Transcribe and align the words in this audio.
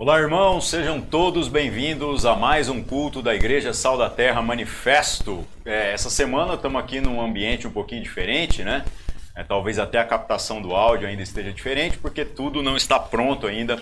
Olá, 0.00 0.18
irmãos, 0.18 0.70
sejam 0.70 0.98
todos 0.98 1.46
bem-vindos 1.46 2.24
a 2.24 2.34
mais 2.34 2.70
um 2.70 2.82
culto 2.82 3.20
da 3.20 3.34
Igreja 3.34 3.74
Sal 3.74 3.98
da 3.98 4.08
Terra 4.08 4.40
Manifesto. 4.40 5.46
É, 5.62 5.92
essa 5.92 6.08
semana 6.08 6.54
estamos 6.54 6.80
aqui 6.80 7.02
num 7.02 7.20
ambiente 7.20 7.66
um 7.66 7.70
pouquinho 7.70 8.02
diferente, 8.02 8.64
né? 8.64 8.82
É, 9.36 9.44
talvez 9.44 9.78
até 9.78 9.98
a 9.98 10.04
captação 10.06 10.62
do 10.62 10.74
áudio 10.74 11.06
ainda 11.06 11.22
esteja 11.22 11.52
diferente, 11.52 11.98
porque 11.98 12.24
tudo 12.24 12.62
não 12.62 12.78
está 12.78 12.98
pronto 12.98 13.46
ainda 13.46 13.78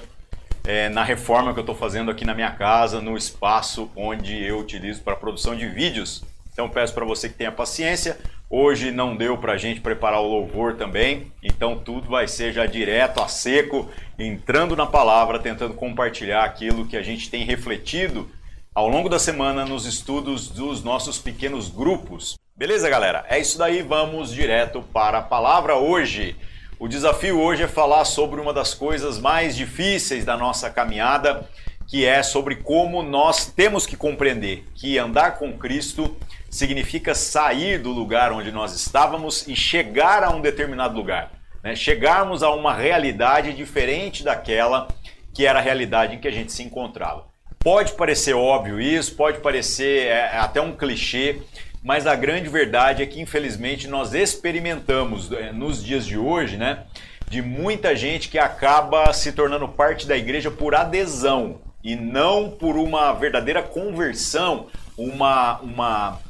é, 0.66 0.88
na 0.88 1.04
reforma 1.04 1.52
que 1.52 1.60
eu 1.60 1.62
estou 1.62 1.76
fazendo 1.76 2.10
aqui 2.10 2.24
na 2.24 2.34
minha 2.34 2.50
casa, 2.50 3.00
no 3.00 3.16
espaço 3.16 3.88
onde 3.94 4.42
eu 4.42 4.58
utilizo 4.58 5.02
para 5.02 5.14
produção 5.14 5.54
de 5.54 5.68
vídeos. 5.68 6.24
Então 6.52 6.68
peço 6.68 6.94
para 6.94 7.04
você 7.04 7.28
que 7.28 7.36
tenha 7.36 7.52
paciência. 7.52 8.18
Hoje 8.50 8.90
não 8.90 9.14
deu 9.14 9.36
para 9.36 9.52
a 9.52 9.58
gente 9.58 9.82
preparar 9.82 10.22
o 10.22 10.26
louvor 10.26 10.74
também, 10.74 11.30
então 11.42 11.78
tudo 11.78 12.08
vai 12.08 12.26
ser 12.26 12.50
já 12.50 12.64
direto 12.64 13.20
a 13.20 13.28
seco, 13.28 13.90
entrando 14.18 14.74
na 14.74 14.86
palavra, 14.86 15.38
tentando 15.38 15.74
compartilhar 15.74 16.44
aquilo 16.44 16.86
que 16.86 16.96
a 16.96 17.02
gente 17.02 17.28
tem 17.28 17.44
refletido 17.44 18.26
ao 18.74 18.88
longo 18.88 19.06
da 19.10 19.18
semana 19.18 19.66
nos 19.66 19.84
estudos 19.84 20.48
dos 20.48 20.82
nossos 20.82 21.18
pequenos 21.18 21.68
grupos. 21.68 22.38
Beleza, 22.56 22.88
galera? 22.88 23.26
É 23.28 23.38
isso 23.38 23.58
daí, 23.58 23.82
vamos 23.82 24.32
direto 24.32 24.80
para 24.94 25.18
a 25.18 25.22
palavra 25.22 25.76
hoje. 25.76 26.34
O 26.78 26.88
desafio 26.88 27.38
hoje 27.38 27.64
é 27.64 27.68
falar 27.68 28.06
sobre 28.06 28.40
uma 28.40 28.54
das 28.54 28.72
coisas 28.72 29.18
mais 29.18 29.54
difíceis 29.54 30.24
da 30.24 30.38
nossa 30.38 30.70
caminhada, 30.70 31.46
que 31.88 32.04
é 32.04 32.22
sobre 32.22 32.56
como 32.56 33.02
nós 33.02 33.46
temos 33.46 33.86
que 33.86 33.96
compreender 33.96 34.64
que 34.74 34.98
andar 34.98 35.38
com 35.38 35.56
Cristo 35.56 36.14
significa 36.50 37.14
sair 37.14 37.78
do 37.78 37.90
lugar 37.90 38.30
onde 38.30 38.52
nós 38.52 38.74
estávamos 38.74 39.48
e 39.48 39.56
chegar 39.56 40.22
a 40.22 40.28
um 40.28 40.42
determinado 40.42 40.94
lugar. 40.94 41.32
Né? 41.64 41.74
Chegarmos 41.74 42.42
a 42.42 42.50
uma 42.50 42.74
realidade 42.74 43.54
diferente 43.54 44.22
daquela 44.22 44.86
que 45.32 45.46
era 45.46 45.60
a 45.60 45.62
realidade 45.62 46.14
em 46.14 46.18
que 46.18 46.28
a 46.28 46.32
gente 46.32 46.52
se 46.52 46.62
encontrava. 46.62 47.26
Pode 47.58 47.92
parecer 47.92 48.34
óbvio 48.34 48.78
isso, 48.78 49.14
pode 49.16 49.38
parecer 49.38 50.08
é, 50.08 50.36
até 50.36 50.60
um 50.60 50.72
clichê, 50.72 51.40
mas 51.82 52.06
a 52.06 52.14
grande 52.14 52.50
verdade 52.50 53.02
é 53.02 53.06
que 53.06 53.20
infelizmente 53.20 53.88
nós 53.88 54.12
experimentamos 54.12 55.32
é, 55.32 55.52
nos 55.52 55.82
dias 55.82 56.06
de 56.06 56.18
hoje, 56.18 56.56
né, 56.58 56.84
de 57.28 57.40
muita 57.40 57.96
gente 57.96 58.28
que 58.28 58.38
acaba 58.38 59.10
se 59.12 59.32
tornando 59.32 59.68
parte 59.68 60.06
da 60.06 60.16
igreja 60.16 60.50
por 60.50 60.74
adesão 60.74 61.60
e 61.82 61.96
não 61.96 62.50
por 62.50 62.76
uma 62.76 63.12
verdadeira 63.12 63.62
conversão, 63.62 64.66
uma, 64.96 65.58
uma 65.60 66.20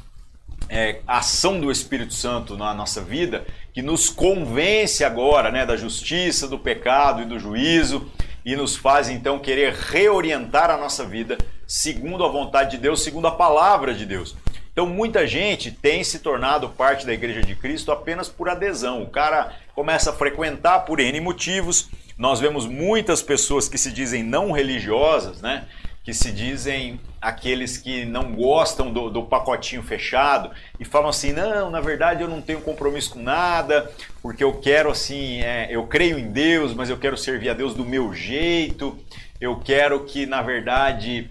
é, 0.69 1.01
ação 1.07 1.59
do 1.59 1.71
Espírito 1.71 2.13
Santo 2.13 2.55
na 2.55 2.73
nossa 2.73 3.01
vida 3.01 3.45
que 3.73 3.81
nos 3.81 4.09
convence 4.09 5.03
agora 5.03 5.51
né, 5.51 5.65
da 5.65 5.77
justiça, 5.77 6.47
do 6.47 6.59
pecado 6.59 7.21
e 7.21 7.25
do 7.25 7.39
juízo 7.39 8.09
e 8.45 8.55
nos 8.55 8.75
faz 8.75 9.09
então 9.09 9.39
querer 9.39 9.73
reorientar 9.73 10.69
a 10.69 10.77
nossa 10.77 11.05
vida 11.05 11.37
segundo 11.67 12.23
a 12.23 12.29
vontade 12.29 12.71
de 12.71 12.77
Deus, 12.77 13.03
segundo 13.03 13.27
a 13.27 13.31
palavra 13.31 13.93
de 13.93 14.05
Deus. 14.05 14.35
Então 14.71 14.87
muita 14.87 15.27
gente 15.27 15.71
tem 15.71 16.03
se 16.03 16.19
tornado 16.19 16.69
parte 16.69 17.05
da 17.05 17.13
Igreja 17.13 17.41
de 17.41 17.55
Cristo 17.55 17.91
apenas 17.91 18.27
por 18.29 18.49
adesão. 18.49 19.03
O 19.03 19.09
cara 19.09 19.53
começa 19.75 20.09
a 20.09 20.13
frequentar 20.13 20.85
por 20.85 20.99
N 20.99 21.19
motivos. 21.19 21.89
Nós 22.19 22.41
vemos 22.41 22.67
muitas 22.67 23.21
pessoas 23.21 23.69
que 23.69 23.77
se 23.77 23.93
dizem 23.93 24.23
não 24.23 24.51
religiosas, 24.51 25.41
né? 25.41 25.65
que 26.03 26.13
se 26.13 26.31
dizem 26.31 26.99
aqueles 27.21 27.77
que 27.77 28.03
não 28.03 28.33
gostam 28.33 28.91
do, 28.91 29.09
do, 29.09 29.23
pacotinho 29.23 29.83
fechado 29.83 30.51
e 30.79 30.83
falam 30.83 31.09
assim: 31.09 31.31
não, 31.31 31.69
na 31.69 31.79
verdade 31.79 32.21
eu 32.21 32.27
não 32.27 32.41
tenho 32.41 32.59
compromisso 32.61 33.11
com 33.11 33.21
nada, 33.21 33.89
porque 34.21 34.43
eu 34.43 34.59
quero 34.59 34.89
assim, 34.91 35.41
é, 35.41 35.67
eu 35.69 35.87
creio 35.87 36.17
em 36.17 36.31
Deus, 36.31 36.73
mas 36.73 36.89
eu 36.89 36.97
quero 36.97 37.15
servir 37.15 37.49
a 37.49 37.53
Deus 37.53 37.73
do 37.73 37.85
meu 37.85 38.13
jeito, 38.13 38.97
eu 39.39 39.59
quero 39.59 40.03
que 40.03 40.25
na 40.25 40.41
verdade 40.41 41.29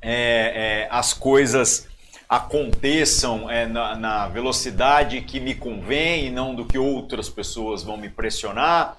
é, 0.00 0.84
é, 0.84 0.88
as 0.90 1.12
coisas 1.12 1.86
aconteçam 2.28 3.50
é, 3.50 3.66
na, 3.66 3.94
na 3.94 4.26
velocidade 4.26 5.20
que 5.20 5.38
me 5.38 5.54
convém 5.54 6.26
e 6.26 6.30
não 6.30 6.54
do 6.54 6.64
que 6.64 6.78
outras 6.78 7.28
pessoas 7.28 7.82
vão 7.82 7.98
me 7.98 8.08
pressionar. 8.08 8.96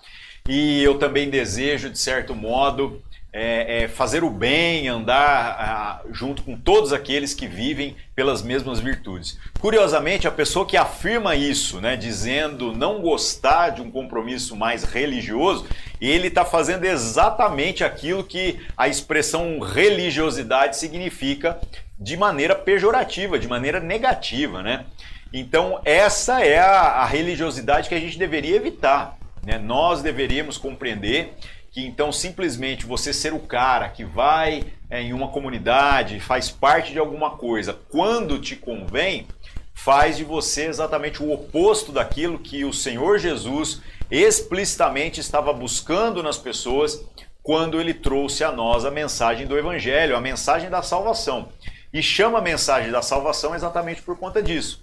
E 0.47 0.83
eu 0.83 0.99
também 0.99 1.29
desejo, 1.29 1.89
de 1.89 1.97
certo 1.97 2.35
modo, 2.35 3.01
é, 3.31 3.83
é 3.83 3.87
fazer 3.87 4.23
o 4.23 4.29
bem, 4.29 4.89
andar 4.89 6.03
junto 6.11 6.43
com 6.43 6.55
todos 6.55 6.93
aqueles 6.93 7.33
que 7.33 7.47
vivem 7.47 7.95
pelas 8.13 8.43
mesmas 8.43 8.79
virtudes. 8.79 9.39
Curiosamente, 9.59 10.27
a 10.27 10.31
pessoa 10.31 10.65
que 10.65 10.77
afirma 10.77 11.35
isso, 11.35 11.79
né, 11.81 11.95
dizendo 11.95 12.71
não 12.73 13.01
gostar 13.01 13.69
de 13.69 13.81
um 13.81 13.89
compromisso 13.89 14.55
mais 14.55 14.83
religioso, 14.83 15.65
ele 15.99 16.27
está 16.27 16.43
fazendo 16.43 16.83
exatamente 16.83 17.83
aquilo 17.83 18.23
que 18.23 18.59
a 18.77 18.87
expressão 18.87 19.59
religiosidade 19.59 20.77
significa 20.77 21.57
de 21.97 22.17
maneira 22.17 22.53
pejorativa, 22.53 23.39
de 23.39 23.47
maneira 23.47 23.79
negativa, 23.79 24.61
né? 24.61 24.85
Então, 25.31 25.79
essa 25.83 26.43
é 26.45 26.59
a, 26.59 26.81
a 26.81 27.05
religiosidade 27.05 27.89
que 27.89 27.95
a 27.95 27.99
gente 27.99 28.19
deveria 28.19 28.57
evitar. 28.57 29.17
Né? 29.45 29.57
Nós 29.57 30.01
deveríamos 30.01 30.57
compreender 30.57 31.33
que 31.71 31.81
então 31.81 32.11
simplesmente 32.11 32.85
você 32.85 33.11
ser 33.11 33.33
o 33.33 33.39
cara 33.39 33.89
que 33.89 34.05
vai 34.05 34.63
é, 34.89 35.01
em 35.01 35.11
uma 35.11 35.29
comunidade, 35.29 36.19
faz 36.19 36.49
parte 36.49 36.91
de 36.91 36.99
alguma 36.99 37.31
coisa, 37.31 37.77
quando 37.89 38.39
te 38.39 38.55
convém, 38.55 39.27
faz 39.73 40.17
de 40.17 40.23
você 40.23 40.65
exatamente 40.65 41.21
o 41.21 41.31
oposto 41.31 41.91
daquilo 41.91 42.37
que 42.37 42.63
o 42.63 42.71
Senhor 42.71 43.17
Jesus 43.17 43.81
explicitamente 44.11 45.19
estava 45.19 45.51
buscando 45.51 46.21
nas 46.21 46.37
pessoas 46.37 47.03
quando 47.41 47.81
ele 47.81 47.93
trouxe 47.93 48.43
a 48.43 48.51
nós 48.51 48.85
a 48.85 48.91
mensagem 48.91 49.47
do 49.47 49.57
Evangelho, 49.57 50.15
a 50.15 50.21
mensagem 50.21 50.69
da 50.69 50.83
salvação. 50.83 51.49
E 51.91 52.01
chama 52.01 52.37
a 52.37 52.41
mensagem 52.41 52.91
da 52.91 53.01
salvação 53.01 53.53
exatamente 53.53 54.01
por 54.01 54.17
conta 54.17 54.41
disso. 54.41 54.81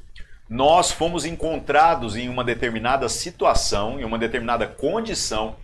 Nós 0.51 0.91
fomos 0.91 1.25
encontrados 1.25 2.17
em 2.17 2.29
uma 2.29 2.43
determinada 2.43 3.09
situação, 3.09 4.01
em 4.01 4.05
uma 4.05 4.19
determinada 4.19 4.67
condição 4.67 5.55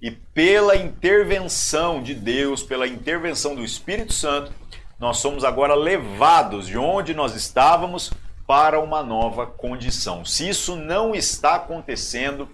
e 0.00 0.12
pela 0.12 0.76
intervenção 0.76 2.00
de 2.00 2.14
Deus, 2.14 2.62
pela 2.62 2.86
intervenção 2.86 3.56
do 3.56 3.64
Espírito 3.64 4.12
Santo, 4.12 4.52
nós 5.00 5.18
somos 5.18 5.42
agora 5.42 5.74
levados 5.74 6.68
de 6.68 6.78
onde 6.78 7.12
nós 7.12 7.34
estávamos 7.34 8.12
para 8.46 8.78
uma 8.78 9.02
nova 9.02 9.48
condição. 9.48 10.24
Se 10.24 10.48
isso 10.48 10.76
não 10.76 11.12
está 11.12 11.56
acontecendo, 11.56 12.48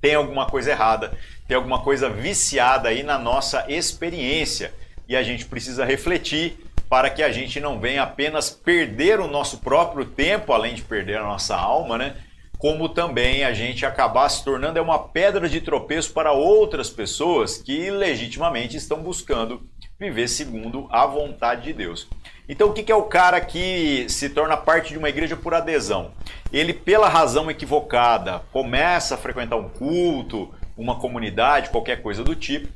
tem 0.00 0.14
alguma 0.14 0.46
coisa 0.46 0.70
errada, 0.70 1.12
tem 1.46 1.54
alguma 1.54 1.82
coisa 1.82 2.08
viciada 2.08 2.88
aí 2.88 3.02
na 3.02 3.18
nossa 3.18 3.66
experiência 3.70 4.72
e 5.06 5.14
a 5.14 5.22
gente 5.22 5.44
precisa 5.44 5.84
refletir 5.84 6.71
para 6.92 7.08
que 7.08 7.22
a 7.22 7.32
gente 7.32 7.58
não 7.58 7.80
venha 7.80 8.02
apenas 8.02 8.50
perder 8.50 9.18
o 9.18 9.26
nosso 9.26 9.60
próprio 9.60 10.04
tempo, 10.04 10.52
além 10.52 10.74
de 10.74 10.82
perder 10.82 11.16
a 11.16 11.22
nossa 11.22 11.56
alma, 11.56 11.96
né? 11.96 12.16
como 12.58 12.86
também 12.86 13.44
a 13.44 13.54
gente 13.54 13.86
acabar 13.86 14.28
se 14.28 14.44
tornando 14.44 14.78
é 14.78 14.82
uma 14.82 14.98
pedra 14.98 15.48
de 15.48 15.62
tropeço 15.62 16.12
para 16.12 16.32
outras 16.32 16.90
pessoas 16.90 17.56
que 17.56 17.90
legitimamente 17.90 18.76
estão 18.76 18.98
buscando 19.02 19.66
viver 19.98 20.28
segundo 20.28 20.86
a 20.90 21.06
vontade 21.06 21.62
de 21.62 21.72
Deus. 21.72 22.06
Então, 22.46 22.68
o 22.68 22.74
que 22.74 22.92
é 22.92 22.94
o 22.94 23.04
cara 23.04 23.40
que 23.40 24.04
se 24.10 24.28
torna 24.28 24.54
parte 24.54 24.92
de 24.92 24.98
uma 24.98 25.08
igreja 25.08 25.34
por 25.34 25.54
adesão? 25.54 26.10
Ele, 26.52 26.74
pela 26.74 27.08
razão 27.08 27.50
equivocada, 27.50 28.42
começa 28.52 29.14
a 29.14 29.18
frequentar 29.18 29.56
um 29.56 29.70
culto, 29.70 30.54
uma 30.76 31.00
comunidade, 31.00 31.70
qualquer 31.70 32.02
coisa 32.02 32.22
do 32.22 32.36
tipo, 32.36 32.68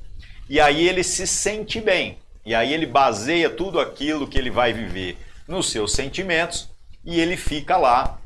e 0.49 0.59
aí 0.59 0.88
ele 0.88 1.05
se 1.05 1.26
sente 1.26 1.82
bem. 1.82 2.16
E 2.46 2.54
aí 2.54 2.72
ele 2.72 2.86
baseia 2.86 3.50
tudo 3.50 3.80
aquilo 3.80 4.28
que 4.28 4.38
ele 4.38 4.50
vai 4.50 4.72
viver 4.72 5.18
nos 5.48 5.68
seus 5.68 5.92
sentimentos 5.92 6.70
e 7.04 7.18
ele 7.18 7.36
fica 7.36 7.76
lá 7.76 8.20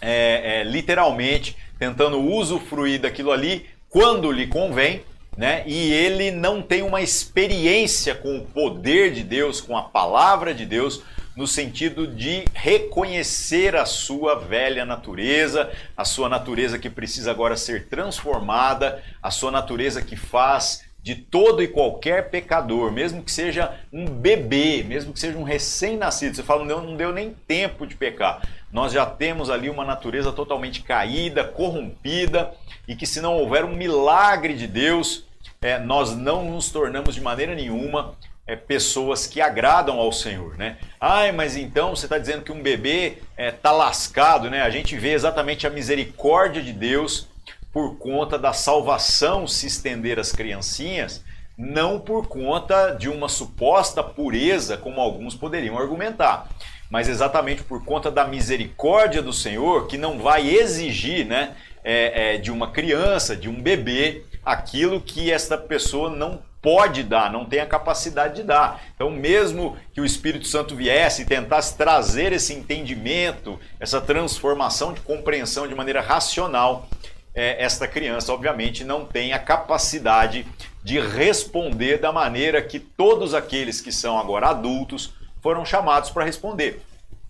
é, 0.00 0.60
é, 0.60 0.64
literalmente 0.64 1.56
tentando 1.78 2.20
usufruir 2.20 3.00
daquilo 3.00 3.30
ali 3.30 3.66
quando 3.88 4.32
lhe 4.32 4.48
convém, 4.48 5.04
né? 5.36 5.62
E 5.64 5.92
ele 5.92 6.32
não 6.32 6.60
tem 6.60 6.82
uma 6.82 7.00
experiência 7.00 8.16
com 8.16 8.36
o 8.36 8.44
poder 8.44 9.12
de 9.12 9.22
Deus, 9.22 9.60
com 9.60 9.76
a 9.76 9.82
palavra 9.82 10.52
de 10.52 10.66
Deus, 10.66 11.02
no 11.36 11.46
sentido 11.46 12.06
de 12.06 12.44
reconhecer 12.52 13.76
a 13.76 13.86
sua 13.86 14.34
velha 14.34 14.84
natureza, 14.84 15.70
a 15.96 16.04
sua 16.04 16.28
natureza 16.28 16.78
que 16.78 16.90
precisa 16.90 17.30
agora 17.30 17.56
ser 17.56 17.86
transformada, 17.88 19.02
a 19.22 19.30
sua 19.30 19.50
natureza 19.50 20.02
que 20.02 20.16
faz 20.16 20.84
de 21.02 21.16
todo 21.16 21.62
e 21.62 21.68
qualquer 21.68 22.30
pecador, 22.30 22.92
mesmo 22.92 23.22
que 23.22 23.32
seja 23.32 23.76
um 23.92 24.04
bebê, 24.04 24.84
mesmo 24.86 25.12
que 25.12 25.18
seja 25.18 25.36
um 25.36 25.42
recém-nascido. 25.42 26.36
Você 26.36 26.42
fala, 26.42 26.64
não, 26.64 26.80
não 26.80 26.96
deu 26.96 27.12
nem 27.12 27.34
tempo 27.46 27.86
de 27.86 27.96
pecar 27.96 28.40
nós 28.72 28.92
já 28.92 29.04
temos 29.04 29.50
ali 29.50 29.68
uma 29.68 29.84
natureza 29.84 30.32
totalmente 30.32 30.82
caída, 30.82 31.44
corrompida, 31.44 32.52
e 32.88 32.96
que 32.96 33.06
se 33.06 33.20
não 33.20 33.36
houver 33.36 33.64
um 33.64 33.76
milagre 33.76 34.54
de 34.54 34.66
Deus, 34.66 35.26
é, 35.60 35.78
nós 35.78 36.16
não 36.16 36.50
nos 36.50 36.70
tornamos 36.70 37.14
de 37.14 37.20
maneira 37.20 37.54
nenhuma 37.54 38.14
é, 38.46 38.56
pessoas 38.56 39.26
que 39.26 39.40
agradam 39.40 40.00
ao 40.00 40.10
Senhor, 40.10 40.56
né? 40.56 40.78
Ai, 40.98 41.30
mas 41.30 41.56
então 41.56 41.94
você 41.94 42.06
está 42.06 42.18
dizendo 42.18 42.42
que 42.42 42.50
um 42.50 42.62
bebê 42.62 43.18
está 43.18 43.22
é, 43.36 43.50
tá 43.50 43.70
lascado, 43.70 44.48
né? 44.48 44.62
A 44.62 44.70
gente 44.70 44.96
vê 44.96 45.12
exatamente 45.12 45.66
a 45.66 45.70
misericórdia 45.70 46.62
de 46.62 46.72
Deus 46.72 47.28
por 47.72 47.96
conta 47.96 48.38
da 48.38 48.52
salvação 48.52 49.46
se 49.46 49.66
estender 49.66 50.18
às 50.18 50.30
criancinhas, 50.30 51.24
não 51.56 51.98
por 51.98 52.26
conta 52.26 52.90
de 52.90 53.08
uma 53.08 53.28
suposta 53.28 54.02
pureza, 54.02 54.76
como 54.76 55.00
alguns 55.00 55.34
poderiam 55.34 55.78
argumentar, 55.78 56.48
mas 56.90 57.08
exatamente 57.08 57.62
por 57.62 57.84
conta 57.84 58.10
da 58.10 58.26
misericórdia 58.26 59.22
do 59.22 59.32
Senhor, 59.32 59.86
que 59.86 59.96
não 59.96 60.18
vai 60.18 60.48
exigir 60.48 61.26
né, 61.26 61.54
é, 61.82 62.34
é, 62.34 62.38
de 62.38 62.50
uma 62.50 62.70
criança, 62.70 63.34
de 63.34 63.48
um 63.48 63.60
bebê, 63.60 64.24
aquilo 64.44 65.00
que 65.00 65.30
esta 65.30 65.56
pessoa 65.56 66.10
não 66.10 66.42
pode 66.60 67.02
dar, 67.02 67.32
não 67.32 67.44
tem 67.44 67.58
a 67.58 67.66
capacidade 67.66 68.36
de 68.36 68.42
dar. 68.44 68.80
Então, 68.94 69.10
mesmo 69.10 69.76
que 69.92 70.00
o 70.00 70.04
Espírito 70.04 70.46
Santo 70.46 70.76
viesse 70.76 71.22
e 71.22 71.24
tentasse 71.24 71.76
trazer 71.76 72.32
esse 72.32 72.54
entendimento, 72.54 73.58
essa 73.80 74.00
transformação 74.00 74.92
de 74.92 75.00
compreensão 75.00 75.66
de 75.66 75.74
maneira 75.74 76.00
racional, 76.00 76.88
é, 77.34 77.62
esta 77.62 77.86
criança, 77.86 78.32
obviamente, 78.32 78.84
não 78.84 79.04
tem 79.04 79.32
a 79.32 79.38
capacidade 79.38 80.46
de 80.82 81.00
responder 81.00 81.98
da 81.98 82.12
maneira 82.12 82.60
que 82.60 82.78
todos 82.78 83.34
aqueles 83.34 83.80
que 83.80 83.92
são 83.92 84.18
agora 84.18 84.48
adultos 84.48 85.14
foram 85.40 85.64
chamados 85.64 86.10
para 86.10 86.24
responder. 86.24 86.82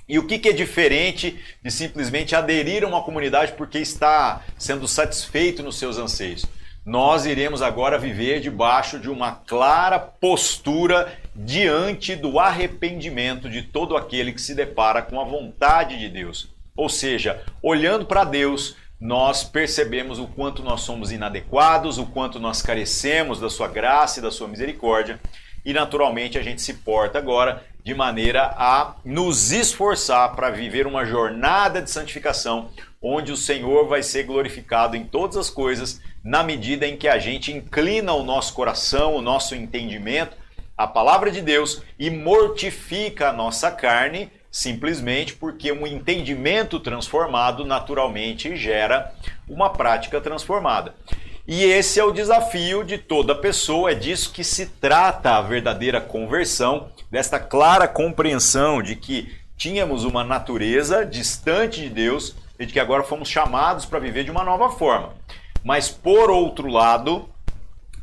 E 0.09 0.19
o 0.19 0.27
que, 0.27 0.39
que, 0.39 0.49
é 0.49 0.53
diferente 0.53 1.41
de 1.63 1.71
simplesmente 1.71 2.35
aderir 2.35 2.85
a 2.85 2.89
uma 2.89 3.03
comunidade 3.03 3.53
porque 3.53 3.79
está 3.79 4.43
sendo 4.59 4.89
satisfeito 4.89 5.63
nos 5.63 5.79
seus 5.79 5.97
anseios? 5.97 6.45
nós 6.85 7.27
iremos 7.27 7.63
agora 7.63 7.97
viver 7.97 8.41
debaixo 8.41 8.99
de 8.99 9.09
uma 9.09 9.33
clara 9.33 9.99
postura 10.01 11.17
diante 11.35 12.17
do 12.17 12.41
arrependimento 12.41 13.49
de 13.49 13.63
todo 13.63 13.97
aquele 13.97 14.33
que 14.33 14.41
se 14.41 14.55
depara 14.55 15.01
com 15.01 15.21
a 15.21 15.25
vontade 15.25 15.99
de 15.99 16.09
Deus. 16.09 16.49
Ou 16.75 16.89
seja, 16.89 17.41
olhando 17.63 18.05
para 18.05 18.25
Deus, 18.25 18.77
nós 19.03 19.43
percebemos 19.43 20.21
o 20.21 20.29
quanto 20.29 20.63
nós 20.63 20.83
somos 20.83 21.11
inadequados, 21.11 21.99
o 21.99 22.07
quanto 22.07 22.39
nós 22.39 22.63
carecemos 22.63 23.41
da 23.41 23.51
sua 23.51 23.67
graça 23.67 24.21
e 24.21 24.23
da 24.23 24.31
sua 24.31 24.47
misericórdia, 24.47 25.19
e 25.65 25.73
naturalmente 25.73 26.39
a 26.39 26.43
gente 26.43 26.63
se 26.63 26.75
porta 26.75 27.19
agora 27.19 27.65
de 27.83 27.93
maneira 27.95 28.55
a 28.57 28.95
nos 29.05 29.51
esforçar 29.51 30.37
para 30.37 30.51
viver 30.51 30.87
uma 30.87 31.05
jornada 31.05 31.83
de 31.83 31.91
santificação, 31.91 32.71
onde 33.03 33.33
o 33.33 33.37
Senhor 33.37 33.89
vai 33.89 34.05
ser 34.05 34.23
glorificado 34.23 34.95
em 34.95 35.05
todas 35.05 35.37
as 35.37 35.51
coisas 35.51 36.01
na 36.23 36.45
medida 36.45 36.87
em 36.87 36.97
que 36.97 37.09
a 37.09 37.19
gente 37.19 37.51
inclina 37.51 38.13
o 38.13 38.23
nosso 38.23 38.55
coração, 38.55 39.17
o 39.17 39.21
nosso 39.21 39.57
entendimento 39.57 40.37
à 40.79 40.87
palavra 40.87 41.29
de 41.29 41.41
Deus 41.43 41.83
e 41.99 42.09
mortifica 42.09 43.31
a 43.31 43.33
nossa 43.33 43.69
carne, 43.69 44.31
simplesmente 44.53 45.33
porque 45.33 45.73
um 45.73 45.87
entendimento 45.87 46.79
transformado 46.79 47.65
naturalmente 47.65 48.55
gera 48.55 49.11
uma 49.49 49.71
prática 49.71 50.21
transformada. 50.21 50.95
E 51.49 51.65
esse 51.65 51.99
é 51.99 52.05
o 52.05 52.13
desafio 52.13 52.85
de 52.85 52.99
toda 52.99 53.35
pessoa, 53.35 53.91
é 53.91 53.95
disso 53.95 54.31
que 54.31 54.45
se 54.45 54.67
trata 54.67 55.37
a 55.37 55.43
verdadeira 55.43 56.01
conversão, 56.01 56.91
desta 57.11 57.41
clara 57.41 57.89
compreensão 57.89 58.83
de 58.83 58.95
que 58.95 59.35
tínhamos 59.57 60.05
uma 60.05 60.23
natureza 60.23 61.05
distante 61.05 61.81
de 61.81 61.89
Deus 61.89 62.37
e 62.59 62.67
de 62.67 62.73
que 62.73 62.81
agora 62.81 63.03
fomos 63.03 63.29
chamados 63.29 63.87
para 63.87 63.99
viver 63.99 64.23
de 64.23 64.31
uma 64.31 64.45
nova 64.45 64.71
forma. 64.71 65.15
Mas 65.65 65.89
por 65.89 66.31
outro 66.31 66.69
lado, 66.69 67.29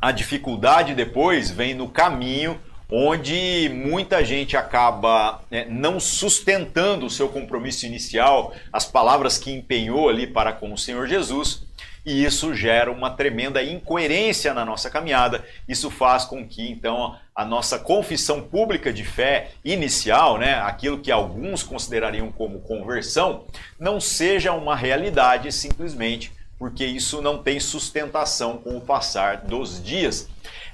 a 0.01 0.11
dificuldade 0.11 0.95
depois 0.95 1.49
vem 1.49 1.73
no 1.73 1.87
caminho 1.87 2.59
onde 2.91 3.69
muita 3.74 4.24
gente 4.25 4.57
acaba 4.57 5.41
né, 5.51 5.65
não 5.69 6.00
sustentando 6.00 7.06
o 7.06 7.09
seu 7.09 7.30
compromisso 7.30 7.86
inicial, 7.86 8.53
as 8.74 8.86
palavras 8.86 9.38
que 9.38 9.51
empenhou 9.51 10.09
ali 10.09 10.25
para 10.25 10.53
com 10.53 10.74
o 10.74 10.77
Senhor 10.77 11.07
Jesus, 11.07 11.68
e 12.06 12.24
isso 12.24 12.56
gera 12.56 12.91
uma 12.91 13.12
tremenda 13.12 13.62
incoerência 13.62 14.53
na 14.53 14.65
nossa 14.65 14.89
caminhada. 14.89 15.45
Isso 15.68 15.91
faz 15.91 16.25
com 16.25 16.47
que 16.47 16.68
então 16.68 17.15
a 17.36 17.45
nossa 17.45 17.77
confissão 17.77 18.41
pública 18.41 18.92
de 18.92 19.03
fé 19.03 19.51
inicial, 19.63 20.38
né, 20.38 20.56
aquilo 20.56 21.00
que 21.00 21.12
alguns 21.12 21.62
considerariam 21.62 22.31
como 22.31 22.62
conversão, 22.62 23.45
não 23.80 24.00
seja 24.00 24.53
uma 24.53 24.75
realidade 24.75 25.51
simplesmente 25.51 26.31
porque 26.59 26.85
isso 26.85 27.21
não 27.21 27.42
tem 27.42 27.57
sustentação 27.57 28.57
com 28.57 28.77
o 28.77 28.81
passar 28.81 29.38
dos 29.38 29.81
dias. 29.81 30.27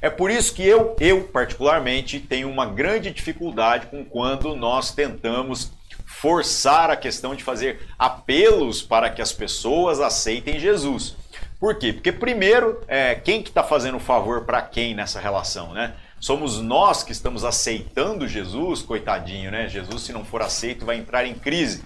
É 0.05 0.09
por 0.11 0.29
isso 0.29 0.53
que 0.53 0.63
eu, 0.63 0.95
eu 0.99 1.23
particularmente, 1.23 2.19
tenho 2.19 2.47
uma 2.47 2.67
grande 2.67 3.09
dificuldade 3.09 3.87
com 3.87 4.05
quando 4.05 4.55
nós 4.55 4.91
tentamos 4.91 5.71
forçar 6.05 6.91
a 6.91 6.95
questão 6.95 7.33
de 7.33 7.43
fazer 7.43 7.87
apelos 7.97 8.83
para 8.83 9.09
que 9.09 9.19
as 9.19 9.33
pessoas 9.33 9.99
aceitem 9.99 10.59
Jesus. 10.59 11.15
Por 11.59 11.79
quê? 11.79 11.91
Porque 11.91 12.11
primeiro, 12.11 12.79
é, 12.87 13.15
quem 13.15 13.41
que 13.41 13.49
está 13.49 13.63
fazendo 13.63 13.99
favor 13.99 14.45
para 14.45 14.61
quem 14.61 14.93
nessa 14.93 15.19
relação, 15.19 15.73
né? 15.73 15.95
Somos 16.19 16.61
nós 16.61 17.01
que 17.01 17.11
estamos 17.11 17.43
aceitando 17.43 18.27
Jesus, 18.27 18.83
coitadinho, 18.83 19.49
né? 19.49 19.67
Jesus, 19.67 20.03
se 20.03 20.13
não 20.13 20.23
for 20.23 20.43
aceito, 20.43 20.85
vai 20.85 20.97
entrar 20.97 21.25
em 21.25 21.33
crise. 21.33 21.83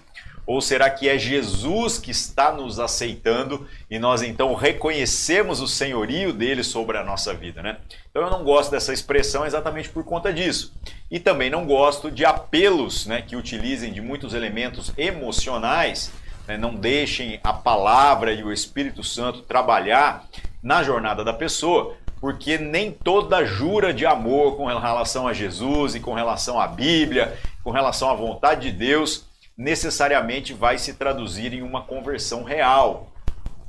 Ou 0.49 0.61
será 0.61 0.89
que 0.89 1.07
é 1.07 1.15
Jesus 1.15 1.99
que 1.99 2.09
está 2.09 2.51
nos 2.51 2.79
aceitando 2.79 3.67
e 3.87 3.99
nós 3.99 4.23
então 4.23 4.55
reconhecemos 4.55 5.61
o 5.61 5.67
senhorio 5.67 6.33
dele 6.33 6.63
sobre 6.63 6.97
a 6.97 7.03
nossa 7.03 7.35
vida, 7.35 7.61
né? 7.61 7.77
Então 8.09 8.23
eu 8.23 8.31
não 8.31 8.43
gosto 8.43 8.71
dessa 8.71 8.91
expressão 8.91 9.45
exatamente 9.45 9.89
por 9.89 10.03
conta 10.03 10.33
disso. 10.33 10.73
E 11.11 11.19
também 11.19 11.51
não 11.51 11.67
gosto 11.67 12.09
de 12.09 12.25
apelos 12.25 13.05
né, 13.05 13.21
que 13.21 13.35
utilizem 13.35 13.93
de 13.93 14.01
muitos 14.01 14.33
elementos 14.33 14.91
emocionais, 14.97 16.11
né, 16.47 16.57
não 16.57 16.73
deixem 16.73 17.39
a 17.43 17.53
palavra 17.53 18.33
e 18.33 18.43
o 18.43 18.51
Espírito 18.51 19.03
Santo 19.03 19.43
trabalhar 19.43 20.25
na 20.63 20.81
jornada 20.81 21.23
da 21.23 21.31
pessoa, 21.31 21.95
porque 22.19 22.57
nem 22.57 22.91
toda 22.91 23.45
jura 23.45 23.93
de 23.93 24.03
amor 24.03 24.57
com 24.57 24.65
relação 24.65 25.27
a 25.27 25.31
Jesus 25.33 25.93
e 25.93 25.99
com 25.99 26.15
relação 26.15 26.59
à 26.59 26.65
Bíblia, 26.65 27.37
com 27.63 27.69
relação 27.69 28.09
à 28.09 28.15
vontade 28.15 28.71
de 28.71 28.75
Deus, 28.75 29.28
necessariamente 29.59 30.53
vai 30.53 30.77
se 30.77 30.93
traduzir 30.93 31.53
em 31.53 31.61
uma 31.61 31.81
conversão 31.81 32.43
real. 32.43 33.11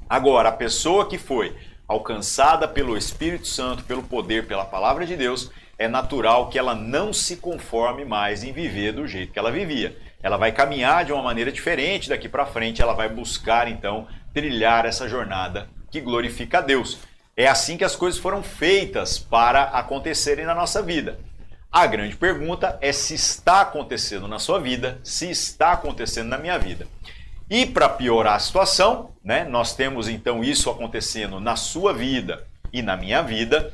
Agora, 0.08 0.50
a 0.50 0.52
pessoa 0.52 1.08
que 1.08 1.18
foi 1.18 1.56
alcançada 1.88 2.68
pelo 2.68 2.96
Espírito 2.96 3.48
Santo, 3.48 3.82
pelo 3.82 4.04
poder, 4.04 4.46
pela 4.46 4.64
palavra 4.64 5.04
de 5.04 5.16
Deus, 5.16 5.50
é 5.76 5.88
natural 5.88 6.48
que 6.48 6.56
ela 6.56 6.76
não 6.76 7.12
se 7.12 7.38
conforme 7.38 8.04
mais 8.04 8.44
em 8.44 8.52
viver 8.52 8.92
do 8.92 9.08
jeito 9.08 9.32
que 9.32 9.38
ela 9.38 9.50
vivia. 9.50 9.98
Ela 10.22 10.36
vai 10.36 10.52
caminhar 10.52 11.04
de 11.04 11.12
uma 11.12 11.22
maneira 11.22 11.50
diferente 11.50 12.08
daqui 12.08 12.28
para 12.28 12.46
frente, 12.46 12.80
ela 12.80 12.92
vai 12.92 13.08
buscar 13.08 13.66
então 13.66 14.06
trilhar 14.32 14.86
essa 14.86 15.08
jornada 15.08 15.68
que 15.90 16.00
glorifica 16.00 16.58
a 16.58 16.60
Deus. 16.60 16.98
É 17.36 17.48
assim 17.48 17.76
que 17.76 17.84
as 17.84 17.96
coisas 17.96 18.20
foram 18.20 18.44
feitas 18.44 19.18
para 19.18 19.64
acontecerem 19.64 20.44
na 20.44 20.54
nossa 20.54 20.80
vida. 20.80 21.18
A 21.72 21.86
grande 21.86 22.16
pergunta 22.16 22.76
é 22.80 22.92
se 22.92 23.14
está 23.14 23.60
acontecendo 23.60 24.26
na 24.26 24.40
sua 24.40 24.58
vida, 24.58 24.98
se 25.04 25.30
está 25.30 25.72
acontecendo 25.72 26.28
na 26.28 26.36
minha 26.36 26.58
vida. 26.58 26.88
E 27.48 27.64
para 27.64 27.88
piorar 27.88 28.34
a 28.34 28.38
situação, 28.40 29.10
né, 29.24 29.44
nós 29.44 29.74
temos 29.74 30.08
então 30.08 30.42
isso 30.42 30.68
acontecendo 30.68 31.38
na 31.38 31.54
sua 31.54 31.92
vida 31.92 32.44
e 32.72 32.82
na 32.82 32.96
minha 32.96 33.22
vida, 33.22 33.72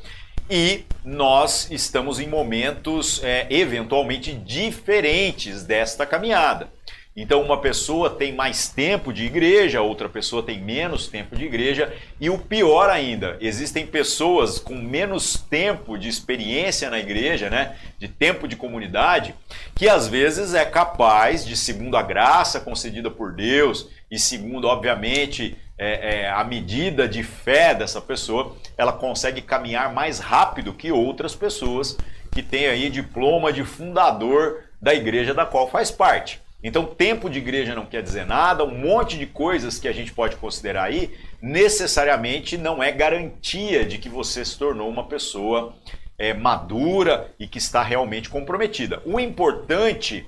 e 0.49 0.85
nós 1.03 1.71
estamos 1.71 2.21
em 2.21 2.29
momentos 2.29 3.23
é, 3.25 3.47
eventualmente 3.49 4.33
diferentes 4.35 5.65
desta 5.65 6.05
caminhada. 6.05 6.69
Então, 7.17 7.41
uma 7.41 7.59
pessoa 7.63 8.11
tem 8.11 8.35
mais 8.35 8.69
tempo 8.69 9.11
de 9.11 9.25
igreja, 9.25 9.81
outra 9.81 10.07
pessoa 10.07 10.43
tem 10.43 10.61
menos 10.61 11.09
tempo 11.09 11.35
de 11.35 11.47
igreja, 11.47 11.91
e 12.21 12.29
o 12.29 12.37
pior 12.37 12.91
ainda, 12.91 13.39
existem 13.41 13.87
pessoas 13.87 14.59
com 14.59 14.75
menos 14.75 15.35
tempo 15.35 15.97
de 15.97 16.11
experiência 16.11 16.91
na 16.91 16.99
igreja, 16.99 17.49
né, 17.49 17.75
de 17.99 18.07
tempo 18.07 18.47
de 18.47 18.55
comunidade, 18.55 19.35
que 19.75 19.89
às 19.89 20.07
vezes 20.07 20.53
é 20.53 20.67
capaz 20.67 21.43
de, 21.47 21.57
segundo 21.57 21.97
a 21.97 22.03
graça 22.03 22.61
concedida 22.61 23.11
por 23.11 23.33
Deus 23.33 23.89
e 24.11 24.19
segundo, 24.19 24.69
obviamente, 24.69 25.57
é, 25.79 26.25
é, 26.25 26.31
a 26.31 26.45
medida 26.45 27.09
de 27.09 27.23
fé 27.23 27.75
dessa 27.75 28.01
pessoa, 28.01 28.55
ela 28.77 28.93
consegue 28.93 29.41
caminhar 29.41 29.91
mais 29.95 30.19
rápido 30.19 30.75
que 30.75 30.93
outras 30.93 31.35
pessoas 31.35 31.97
que 32.31 32.43
têm 32.43 32.67
aí 32.67 32.91
diploma 32.91 33.51
de 33.55 33.65
fundador 33.65 34.65
da 34.81 34.95
igreja 34.95 35.33
da 35.33 35.47
qual 35.47 35.71
faz 35.71 35.91
parte. 35.91 36.45
Então, 36.67 36.85
tempo 36.85 37.31
de 37.31 37.39
igreja 37.39 37.77
não 37.77 37.87
quer 37.87 38.03
dizer 38.03 38.27
nada, 38.27 38.65
um 38.65 38.77
monte 38.77 39.17
de 39.17 39.25
coisas 39.25 39.79
que 39.79 39.87
a 39.87 39.93
gente 39.93 40.13
pode 40.13 40.35
considerar 40.35 40.83
aí, 40.83 41.17
necessariamente 41.41 42.59
não 42.59 42.83
é 42.83 42.91
garantia 42.91 43.87
de 43.87 43.99
que 43.99 44.09
você 44.09 44.45
se 44.45 44.59
tornou 44.59 44.89
uma 44.89 45.05
pessoa 45.05 45.77
é, 46.19 46.35
madura 46.35 47.33
e 47.39 47.47
que 47.47 47.59
está 47.59 47.85
realmente 47.85 48.29
comprometida. 48.29 49.01
O 49.05 49.21
importante, 49.21 50.27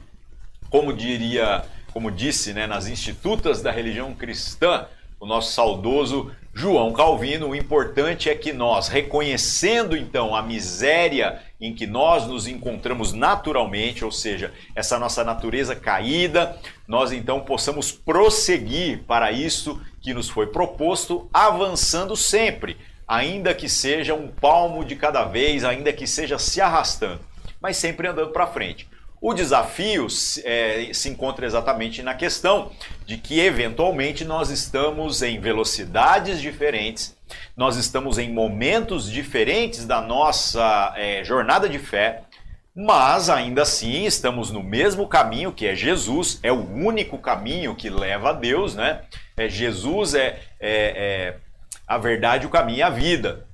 como 0.71 0.93
diria, 0.93 1.65
como 1.93 2.09
disse 2.09 2.53
né, 2.53 2.69
nas 2.69 2.87
institutas 2.87 3.61
da 3.61 3.73
religião 3.73 4.15
cristã, 4.15 4.87
o 5.21 5.27
nosso 5.27 5.53
saudoso 5.53 6.31
João 6.55 6.93
Calvino, 6.93 7.51
o 7.51 7.55
importante 7.55 8.29
é 8.29 8.35
que 8.35 8.53
nós, 8.53 8.89
reconhecendo 8.89 9.97
então 9.97 10.35
a 10.35 10.43
miséria 10.43 11.41
em 11.61 11.73
que 11.73 11.87
nós 11.87 12.27
nos 12.27 12.49
encontramos 12.49 13.13
naturalmente, 13.13 14.05
ou 14.05 14.11
seja, 14.11 14.53
essa 14.75 14.99
nossa 14.99 15.23
natureza 15.23 15.77
caída, 15.77 16.57
nós 16.87 17.13
então 17.13 17.41
possamos 17.41 17.93
prosseguir 17.93 19.05
para 19.07 19.31
isso 19.31 19.81
que 20.01 20.13
nos 20.13 20.29
foi 20.29 20.49
proposto, 20.49 21.29
avançando 21.33 22.17
sempre, 22.17 22.77
ainda 23.07 23.55
que 23.55 23.69
seja 23.69 24.15
um 24.15 24.27
palmo 24.27 24.85
de 24.85 24.97
cada 24.97 25.25
vez, 25.25 25.65
ainda 25.65 25.93
que 25.93 26.09
seja 26.09 26.39
se 26.39 26.61
arrastando, 26.61 27.21
mas 27.61 27.77
sempre 27.77 28.09
andando 28.09 28.33
para 28.33 28.49
frente. 28.49 28.89
O 29.21 29.35
desafio 29.35 30.07
é, 30.45 30.91
se 30.93 31.09
encontra 31.09 31.45
exatamente 31.45 32.03
na 32.03 32.15
questão 32.15 32.71
de 33.05 33.17
que, 33.17 33.41
eventualmente, 33.41 34.25
nós 34.25 34.49
estamos 34.51 35.23
em 35.23 35.41
velocidades 35.41 36.41
diferentes, 36.41 37.17
nós 37.57 37.77
estamos 37.77 38.17
em 38.19 38.33
momentos 38.33 39.11
diferentes 39.11 39.85
da 39.85 40.01
nossa 40.01 40.95
é, 40.97 41.25
jornada 41.25 41.69
de 41.69 41.79
fé, 41.79 42.23
mas 42.75 43.29
ainda 43.29 43.63
assim 43.63 44.05
estamos 44.05 44.53
no 44.53 44.63
mesmo 44.63 45.09
caminho 45.09 45.53
que 45.53 45.67
é 45.67 45.75
Jesus, 45.75 46.39
é 46.45 46.53
o 46.53 46.73
único 46.73 47.19
caminho 47.19 47.75
que 47.75 47.91
leva 47.91 48.31
a 48.31 48.33
Deus, 48.33 48.77
né? 48.77 49.03
É, 49.37 49.49
Jesus 49.49 50.15
é, 50.15 50.39
é, 50.61 50.71
é 50.71 51.37
a 51.89 51.99
verdade, 51.99 52.47
o 52.47 52.51
caminho 52.51 52.79
e 52.79 52.83
a 52.83 52.91
vida. 52.91 53.49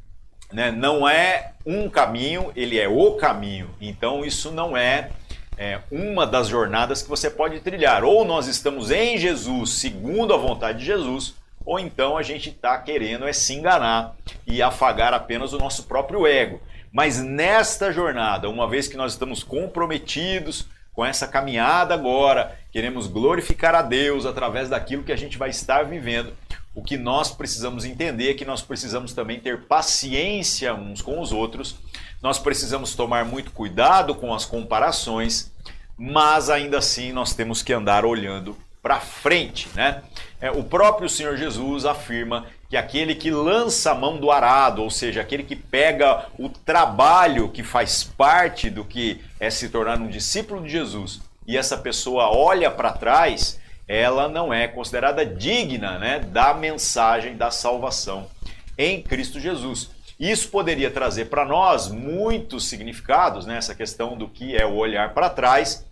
Né? 0.52 0.70
Não 0.70 1.08
é 1.08 1.52
um 1.64 1.88
caminho, 1.88 2.52
ele 2.54 2.78
é 2.78 2.86
o 2.86 3.12
caminho. 3.12 3.70
Então 3.80 4.24
isso 4.24 4.50
não 4.50 4.76
é 4.76 5.10
é, 5.56 5.80
uma 5.90 6.26
das 6.26 6.48
jornadas 6.48 7.02
que 7.02 7.08
você 7.08 7.30
pode 7.30 7.60
trilhar. 7.60 8.04
Ou 8.04 8.24
nós 8.24 8.46
estamos 8.46 8.90
em 8.90 9.18
Jesus, 9.18 9.70
segundo 9.70 10.34
a 10.34 10.36
vontade 10.36 10.80
de 10.80 10.84
Jesus, 10.84 11.34
ou 11.64 11.78
então 11.78 12.16
a 12.16 12.22
gente 12.22 12.50
está 12.50 12.76
querendo 12.78 13.26
é 13.26 13.32
se 13.32 13.54
enganar 13.54 14.14
e 14.46 14.62
afagar 14.62 15.14
apenas 15.14 15.52
o 15.52 15.58
nosso 15.58 15.84
próprio 15.84 16.26
ego. 16.26 16.60
Mas 16.92 17.20
nesta 17.22 17.92
jornada, 17.92 18.48
uma 18.48 18.68
vez 18.68 18.86
que 18.86 18.96
nós 18.96 19.12
estamos 19.12 19.42
comprometidos 19.42 20.66
com 20.92 21.04
essa 21.04 21.26
caminhada 21.26 21.92
agora, 21.92 22.56
queremos 22.70 23.08
glorificar 23.08 23.74
a 23.74 23.82
Deus 23.82 24.24
através 24.24 24.68
daquilo 24.68 25.02
que 25.02 25.10
a 25.10 25.16
gente 25.16 25.36
vai 25.36 25.50
estar 25.50 25.84
vivendo, 25.84 26.32
o 26.72 26.82
que 26.82 26.96
nós 26.96 27.30
precisamos 27.30 27.84
entender 27.84 28.30
é 28.30 28.34
que 28.34 28.44
nós 28.44 28.62
precisamos 28.62 29.12
também 29.12 29.40
ter 29.40 29.62
paciência 29.62 30.74
uns 30.74 31.00
com 31.00 31.20
os 31.20 31.32
outros 31.32 31.76
nós 32.24 32.38
precisamos 32.38 32.94
tomar 32.94 33.26
muito 33.26 33.50
cuidado 33.50 34.14
com 34.14 34.32
as 34.32 34.46
comparações, 34.46 35.52
mas 35.94 36.48
ainda 36.48 36.78
assim 36.78 37.12
nós 37.12 37.34
temos 37.34 37.62
que 37.62 37.70
andar 37.70 38.06
olhando 38.06 38.56
para 38.82 38.98
frente, 38.98 39.68
né? 39.74 40.02
É, 40.40 40.50
o 40.50 40.64
próprio 40.64 41.06
Senhor 41.06 41.36
Jesus 41.36 41.84
afirma 41.84 42.46
que 42.70 42.78
aquele 42.78 43.14
que 43.14 43.30
lança 43.30 43.90
a 43.90 43.94
mão 43.94 44.16
do 44.16 44.30
arado, 44.30 44.82
ou 44.82 44.88
seja, 44.90 45.20
aquele 45.20 45.42
que 45.42 45.54
pega 45.54 46.24
o 46.38 46.48
trabalho 46.48 47.50
que 47.50 47.62
faz 47.62 48.02
parte 48.02 48.70
do 48.70 48.86
que 48.86 49.20
é 49.38 49.50
se 49.50 49.68
tornar 49.68 49.98
um 49.98 50.08
discípulo 50.08 50.62
de 50.62 50.70
Jesus, 50.70 51.20
e 51.46 51.58
essa 51.58 51.76
pessoa 51.76 52.34
olha 52.34 52.70
para 52.70 52.92
trás, 52.92 53.60
ela 53.86 54.30
não 54.30 54.52
é 54.52 54.66
considerada 54.66 55.26
digna, 55.26 55.98
né, 55.98 56.20
da 56.20 56.54
mensagem 56.54 57.36
da 57.36 57.50
salvação 57.50 58.28
em 58.78 59.02
Cristo 59.02 59.38
Jesus. 59.38 59.90
Isso 60.18 60.48
poderia 60.48 60.90
trazer 60.90 61.26
para 61.26 61.44
nós 61.44 61.88
muitos 61.90 62.68
significados, 62.68 63.46
né? 63.46 63.56
essa 63.56 63.74
questão 63.74 64.16
do 64.16 64.28
que 64.28 64.56
é 64.56 64.64
o 64.64 64.76
olhar 64.76 65.12
para 65.12 65.28
trás, 65.28 65.84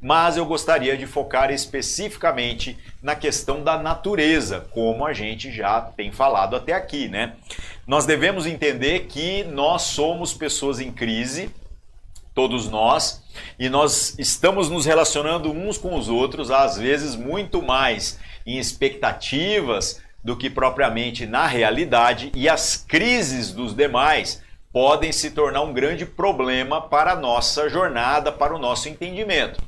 mas 0.00 0.36
eu 0.36 0.46
gostaria 0.46 0.96
de 0.96 1.06
focar 1.06 1.50
especificamente 1.50 2.76
na 3.02 3.14
questão 3.14 3.62
da 3.62 3.78
natureza, 3.78 4.66
como 4.70 5.06
a 5.06 5.12
gente 5.12 5.50
já 5.50 5.80
tem 5.80 6.12
falado 6.12 6.56
até 6.56 6.72
aqui. 6.72 7.08
Né? 7.08 7.34
Nós 7.86 8.06
devemos 8.06 8.46
entender 8.46 9.06
que 9.06 9.44
nós 9.44 9.82
somos 9.82 10.32
pessoas 10.32 10.80
em 10.80 10.90
crise, 10.90 11.50
todos 12.34 12.68
nós, 12.68 13.22
e 13.58 13.68
nós 13.68 14.14
estamos 14.18 14.68
nos 14.68 14.84
relacionando 14.84 15.50
uns 15.50 15.78
com 15.78 15.98
os 15.98 16.08
outros, 16.08 16.50
às 16.50 16.76
vezes 16.78 17.16
muito 17.16 17.62
mais 17.62 18.18
em 18.46 18.58
expectativas 18.58 20.00
do 20.26 20.36
que 20.36 20.50
propriamente 20.50 21.24
na 21.24 21.46
realidade, 21.46 22.32
e 22.34 22.48
as 22.48 22.76
crises 22.76 23.52
dos 23.52 23.72
demais 23.72 24.42
podem 24.72 25.12
se 25.12 25.30
tornar 25.30 25.62
um 25.62 25.72
grande 25.72 26.04
problema 26.04 26.80
para 26.80 27.12
a 27.12 27.16
nossa 27.16 27.68
jornada, 27.68 28.32
para 28.32 28.52
o 28.52 28.58
nosso 28.58 28.88
entendimento. 28.88 29.62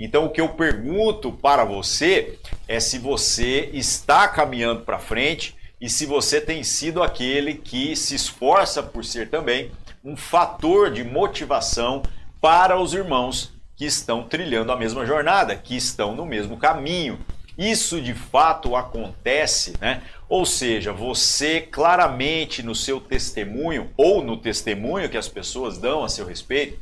Então, 0.00 0.24
o 0.24 0.30
que 0.30 0.40
eu 0.40 0.48
pergunto 0.48 1.30
para 1.30 1.62
você 1.62 2.38
é 2.66 2.80
se 2.80 2.98
você 2.98 3.68
está 3.74 4.26
caminhando 4.26 4.80
para 4.80 4.98
frente 4.98 5.54
e 5.78 5.90
se 5.90 6.06
você 6.06 6.40
tem 6.40 6.64
sido 6.64 7.02
aquele 7.02 7.52
que 7.52 7.94
se 7.94 8.14
esforça 8.14 8.82
por 8.82 9.04
ser 9.04 9.28
também 9.28 9.70
um 10.02 10.16
fator 10.16 10.90
de 10.90 11.04
motivação 11.04 12.00
para 12.40 12.80
os 12.80 12.94
irmãos 12.94 13.52
que 13.76 13.84
estão 13.84 14.22
trilhando 14.22 14.72
a 14.72 14.76
mesma 14.76 15.04
jornada, 15.04 15.54
que 15.54 15.76
estão 15.76 16.16
no 16.16 16.24
mesmo 16.24 16.56
caminho, 16.56 17.18
isso 17.58 18.00
de 18.00 18.14
fato 18.14 18.76
acontece, 18.76 19.74
né? 19.80 20.02
Ou 20.28 20.46
seja, 20.46 20.92
você 20.92 21.60
claramente 21.60 22.62
no 22.62 22.74
seu 22.74 23.00
testemunho 23.00 23.90
ou 23.96 24.22
no 24.22 24.36
testemunho 24.36 25.08
que 25.08 25.16
as 25.16 25.28
pessoas 25.28 25.76
dão 25.76 26.04
a 26.04 26.08
seu 26.08 26.24
respeito, 26.24 26.78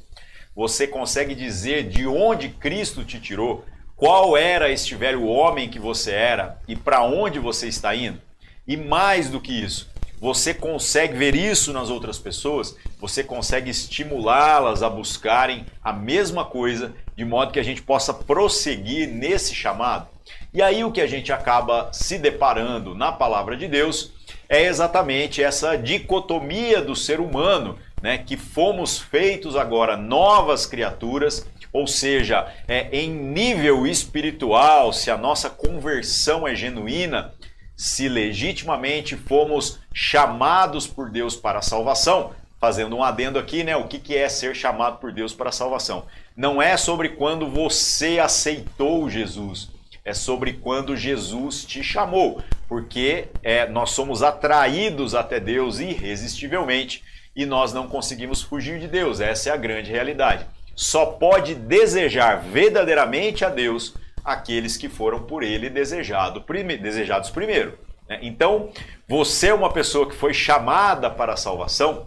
você 0.54 0.87
consegue 0.87 1.35
dizer 1.35 1.88
de 1.88 2.06
onde 2.06 2.50
Cristo 2.50 3.04
te 3.04 3.18
tirou, 3.18 3.64
qual 3.97 4.37
era 4.37 4.71
este 4.71 4.95
velho 4.95 5.26
homem 5.26 5.71
que 5.71 5.78
você 5.78 6.12
era 6.12 6.59
e 6.68 6.76
para 6.76 7.02
onde 7.02 7.38
você 7.38 7.66
está 7.66 7.95
indo. 7.95 8.21
E 8.66 8.76
mais 8.76 9.30
do 9.30 9.40
que 9.40 9.52
isso, 9.52 9.88
você 10.21 10.52
consegue 10.52 11.16
ver 11.16 11.35
isso 11.35 11.73
nas 11.73 11.88
outras 11.88 12.18
pessoas, 12.18 12.76
você 12.99 13.23
consegue 13.23 13.71
estimulá-las 13.71 14.83
a 14.83 14.90
buscarem 14.90 15.64
a 15.83 15.92
mesma 15.92 16.45
coisa, 16.45 16.95
de 17.16 17.25
modo 17.25 17.52
que 17.52 17.61
a 17.61 17.64
gente 17.64 17.80
possa 17.80 18.12
prosseguir 18.12 19.09
nesse 19.09 19.54
chamado. 19.54 20.09
E 20.57 20.63
aí 20.63 20.83
o 20.83 20.91
que 20.91 21.03
a 21.03 21.07
gente 21.07 21.31
acaba 21.35 21.91
se 21.93 22.17
deparando 22.17 22.95
na 22.95 23.13
palavra 23.13 23.59
de 23.59 23.69
Deus 23.69 24.11
é 24.49 24.65
exatamente 24.65 25.43
essa 25.43 25.77
dicotomia 25.77 26.81
do 26.81 26.97
ser 26.97 27.21
humano, 27.21 27.79
né, 28.01 28.17
que 28.17 28.39
fomos 28.39 28.99
feitos 28.99 29.55
agora 29.55 29.99
novas 29.99 30.65
criaturas, 30.65 31.47
ou 31.71 31.87
seja, 31.87 32.51
é, 32.67 32.89
em 32.91 33.11
nível 33.11 33.87
espiritual, 33.87 34.95
se 34.95 35.11
a 35.11 35.19
nossa 35.19 35.51
conversão 35.51 36.49
é 36.49 36.55
genuína, 36.55 37.35
se 37.77 38.09
legitimamente 38.09 39.15
fomos 39.15 39.79
chamados 39.93 40.87
por 40.87 41.11
Deus 41.11 41.37
para 41.37 41.59
a 41.59 41.63
salvação, 41.63 42.31
fazendo 42.59 42.97
um 42.97 43.05
adendo 43.05 43.39
aqui, 43.39 43.63
né? 43.63 43.77
O 43.77 43.89
que, 43.89 43.99
que 43.99 44.17
é 44.17 44.27
ser 44.27 44.57
chamado 44.57 44.97
por 45.01 45.13
Deus 45.13 45.35
para 45.35 45.51
a 45.51 45.53
salvação? 45.53 46.07
Não 46.35 46.63
é 46.63 46.79
sobre 46.79 47.11
quando 47.11 47.47
você 47.47 48.19
aceitou 48.19 49.11
Jesus, 49.11 49.75
é 50.07 50.15
sobre 50.15 50.53
quando 50.53 50.97
Jesus 50.97 51.65
te 51.65 51.83
chamou, 51.83 52.41
porque 52.69 53.27
é, 53.43 53.67
nós 53.67 53.91
somos 53.91 54.23
atraídos 54.23 55.17
até 55.17 55.41
Deus 55.41 55.81
irresistivelmente 55.81 57.03
e 57.35 57.45
nós 57.45 57.73
não 57.73 57.89
conseguimos 57.89 58.41
fugir 58.41 58.79
de 58.79 58.87
Deus. 58.87 59.21
Essa 59.21 59.51
é 59.51 59.53
a 59.53 59.57
grande 59.57 59.91
realidade. 59.91 60.47
Só 60.77 61.07
pode 61.07 61.57
desejar 61.57 62.37
verdadeiramente 62.41 63.45
a 63.45 63.49
Deus 63.49 63.97
aqueles 64.25 64.77
que 64.77 64.89
foram 64.89 65.25
por 65.25 65.43
Ele 65.43 65.69
desejado, 65.69 66.41
prime, 66.41 66.77
desejados 66.77 67.31
primeiro. 67.31 67.77
Né? 68.09 68.21
Então, 68.23 68.71
você 69.09 69.49
é 69.49 69.55
uma 69.55 69.73
pessoa 69.73 70.09
que 70.09 70.15
foi 70.15 70.33
chamada 70.33 71.11
para 71.11 71.33
a 71.33 71.37
salvação, 71.37 72.07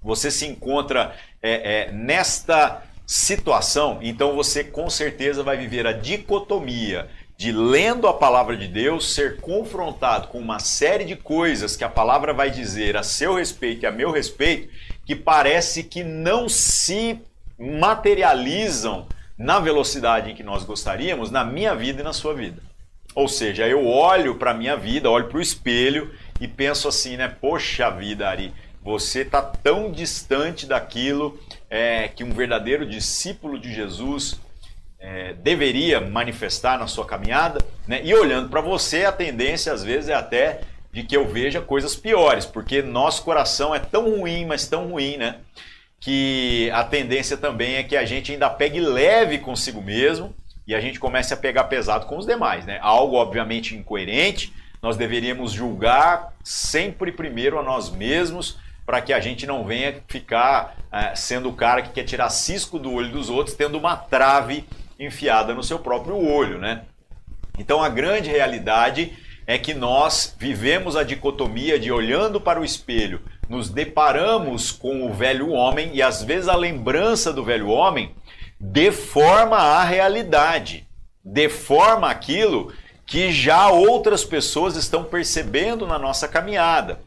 você 0.00 0.30
se 0.30 0.46
encontra 0.46 1.16
é, 1.42 1.88
é, 1.88 1.92
nesta 1.92 2.82
situação, 3.04 3.98
então 4.00 4.34
você 4.34 4.62
com 4.62 4.88
certeza 4.88 5.42
vai 5.42 5.56
viver 5.56 5.86
a 5.86 5.92
dicotomia 5.92 7.10
de 7.36 7.50
lendo 7.50 8.06
a 8.06 8.14
palavra 8.14 8.56
de 8.56 8.68
Deus, 8.68 9.14
ser 9.14 9.40
confrontado 9.40 10.28
com 10.28 10.38
uma 10.38 10.58
série 10.58 11.04
de 11.04 11.16
coisas 11.16 11.76
que 11.76 11.84
a 11.84 11.88
palavra 11.88 12.32
vai 12.32 12.50
dizer 12.50 12.96
a 12.96 13.02
seu 13.02 13.34
respeito 13.34 13.82
e 13.82 13.86
a 13.86 13.90
meu 13.90 14.10
respeito, 14.10 14.72
que 15.04 15.16
parece 15.16 15.82
que 15.82 16.04
não 16.04 16.48
se 16.48 17.18
materializam 17.58 19.06
na 19.36 19.58
velocidade 19.58 20.30
em 20.30 20.34
que 20.34 20.42
nós 20.42 20.64
gostaríamos, 20.64 21.30
na 21.30 21.44
minha 21.44 21.74
vida 21.74 22.00
e 22.00 22.04
na 22.04 22.12
sua 22.12 22.34
vida. 22.34 22.62
Ou 23.14 23.28
seja, 23.28 23.66
eu 23.66 23.86
olho 23.86 24.36
para 24.36 24.52
a 24.52 24.54
minha 24.54 24.76
vida, 24.76 25.10
olho 25.10 25.28
para 25.28 25.38
o 25.38 25.42
espelho 25.42 26.14
e 26.40 26.48
penso 26.48 26.88
assim, 26.88 27.16
né? 27.16 27.28
Poxa 27.28 27.90
vida, 27.90 28.28
Ari, 28.28 28.54
você 28.82 29.20
está 29.20 29.42
tão 29.42 29.90
distante 29.90 30.66
daquilo 30.66 31.38
é, 31.68 32.08
que 32.08 32.24
um 32.24 32.32
verdadeiro 32.32 32.86
discípulo 32.86 33.58
de 33.58 33.72
Jesus 33.72 34.40
é, 35.02 35.32
deveria 35.34 36.00
manifestar 36.00 36.78
na 36.78 36.86
sua 36.86 37.04
caminhada, 37.04 37.60
né? 37.88 38.00
E 38.04 38.14
olhando 38.14 38.48
para 38.48 38.60
você, 38.60 39.04
a 39.04 39.10
tendência 39.10 39.72
às 39.72 39.82
vezes 39.82 40.08
é 40.08 40.14
até 40.14 40.60
de 40.92 41.02
que 41.02 41.16
eu 41.16 41.26
veja 41.26 41.60
coisas 41.60 41.96
piores, 41.96 42.46
porque 42.46 42.80
nosso 42.80 43.24
coração 43.24 43.74
é 43.74 43.80
tão 43.80 44.18
ruim, 44.18 44.46
mas 44.46 44.68
tão 44.68 44.88
ruim, 44.88 45.16
né? 45.16 45.36
Que 45.98 46.70
a 46.72 46.84
tendência 46.84 47.36
também 47.36 47.76
é 47.76 47.82
que 47.82 47.96
a 47.96 48.04
gente 48.04 48.30
ainda 48.30 48.48
pegue 48.48 48.78
leve 48.78 49.38
consigo 49.38 49.82
mesmo 49.82 50.32
e 50.66 50.74
a 50.74 50.80
gente 50.80 51.00
comece 51.00 51.34
a 51.34 51.36
pegar 51.36 51.64
pesado 51.64 52.06
com 52.06 52.16
os 52.16 52.26
demais, 52.26 52.64
né? 52.64 52.78
Algo 52.80 53.16
obviamente 53.16 53.74
incoerente. 53.74 54.52
Nós 54.80 54.96
deveríamos 54.96 55.52
julgar 55.52 56.32
sempre 56.44 57.10
primeiro 57.10 57.58
a 57.58 57.62
nós 57.62 57.90
mesmos 57.90 58.58
para 58.86 59.00
que 59.00 59.12
a 59.12 59.20
gente 59.20 59.46
não 59.46 59.64
venha 59.64 60.02
ficar 60.06 60.76
é, 60.92 61.14
sendo 61.14 61.48
o 61.48 61.54
cara 61.54 61.82
que 61.82 61.90
quer 61.90 62.04
tirar 62.04 62.30
cisco 62.30 62.78
do 62.78 62.92
olho 62.92 63.10
dos 63.10 63.30
outros, 63.30 63.56
tendo 63.56 63.78
uma 63.78 63.96
trave 63.96 64.64
enfiada 64.98 65.54
no 65.54 65.62
seu 65.62 65.78
próprio 65.78 66.16
olho, 66.16 66.58
né? 66.58 66.82
Então 67.58 67.82
a 67.82 67.88
grande 67.88 68.30
realidade 68.30 69.12
é 69.46 69.58
que 69.58 69.74
nós 69.74 70.34
vivemos 70.38 70.96
a 70.96 71.02
dicotomia 71.02 71.78
de 71.78 71.90
olhando 71.90 72.40
para 72.40 72.60
o 72.60 72.64
espelho, 72.64 73.20
nos 73.48 73.68
deparamos 73.68 74.70
com 74.70 75.04
o 75.04 75.12
velho 75.12 75.50
homem 75.50 75.90
e 75.92 76.00
às 76.02 76.22
vezes 76.22 76.48
a 76.48 76.56
lembrança 76.56 77.32
do 77.32 77.44
velho 77.44 77.68
homem 77.68 78.14
deforma 78.58 79.56
a 79.56 79.84
realidade, 79.84 80.86
deforma 81.24 82.08
aquilo 82.08 82.72
que 83.04 83.32
já 83.32 83.68
outras 83.68 84.24
pessoas 84.24 84.76
estão 84.76 85.04
percebendo 85.04 85.86
na 85.86 85.98
nossa 85.98 86.28
caminhada. 86.28 87.00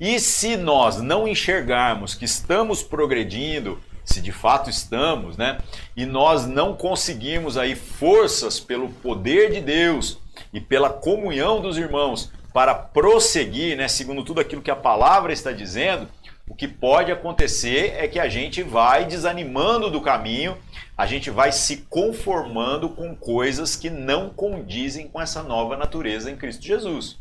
E 0.00 0.18
se 0.18 0.56
nós 0.56 1.00
não 1.00 1.28
enxergarmos 1.28 2.14
que 2.14 2.24
estamos 2.24 2.82
progredindo, 2.82 3.78
se 4.04 4.20
de 4.20 4.32
fato 4.32 4.68
estamos, 4.68 5.36
né? 5.36 5.58
E 5.96 6.04
nós 6.04 6.46
não 6.46 6.74
conseguimos 6.74 7.56
aí 7.56 7.74
forças 7.74 8.58
pelo 8.58 8.88
poder 8.88 9.52
de 9.52 9.60
Deus 9.60 10.18
e 10.52 10.60
pela 10.60 10.90
comunhão 10.90 11.60
dos 11.60 11.76
irmãos 11.76 12.30
para 12.52 12.74
prosseguir, 12.74 13.76
né, 13.76 13.88
segundo 13.88 14.22
tudo 14.22 14.40
aquilo 14.40 14.60
que 14.60 14.70
a 14.70 14.76
palavra 14.76 15.32
está 15.32 15.52
dizendo, 15.52 16.06
o 16.46 16.54
que 16.54 16.68
pode 16.68 17.10
acontecer 17.10 17.94
é 17.96 18.06
que 18.06 18.18
a 18.18 18.28
gente 18.28 18.62
vai 18.62 19.06
desanimando 19.06 19.90
do 19.90 20.00
caminho, 20.00 20.58
a 20.96 21.06
gente 21.06 21.30
vai 21.30 21.50
se 21.50 21.78
conformando 21.88 22.90
com 22.90 23.16
coisas 23.16 23.74
que 23.74 23.88
não 23.88 24.28
condizem 24.28 25.08
com 25.08 25.20
essa 25.20 25.42
nova 25.42 25.76
natureza 25.76 26.30
em 26.30 26.36
Cristo 26.36 26.64
Jesus. 26.64 27.18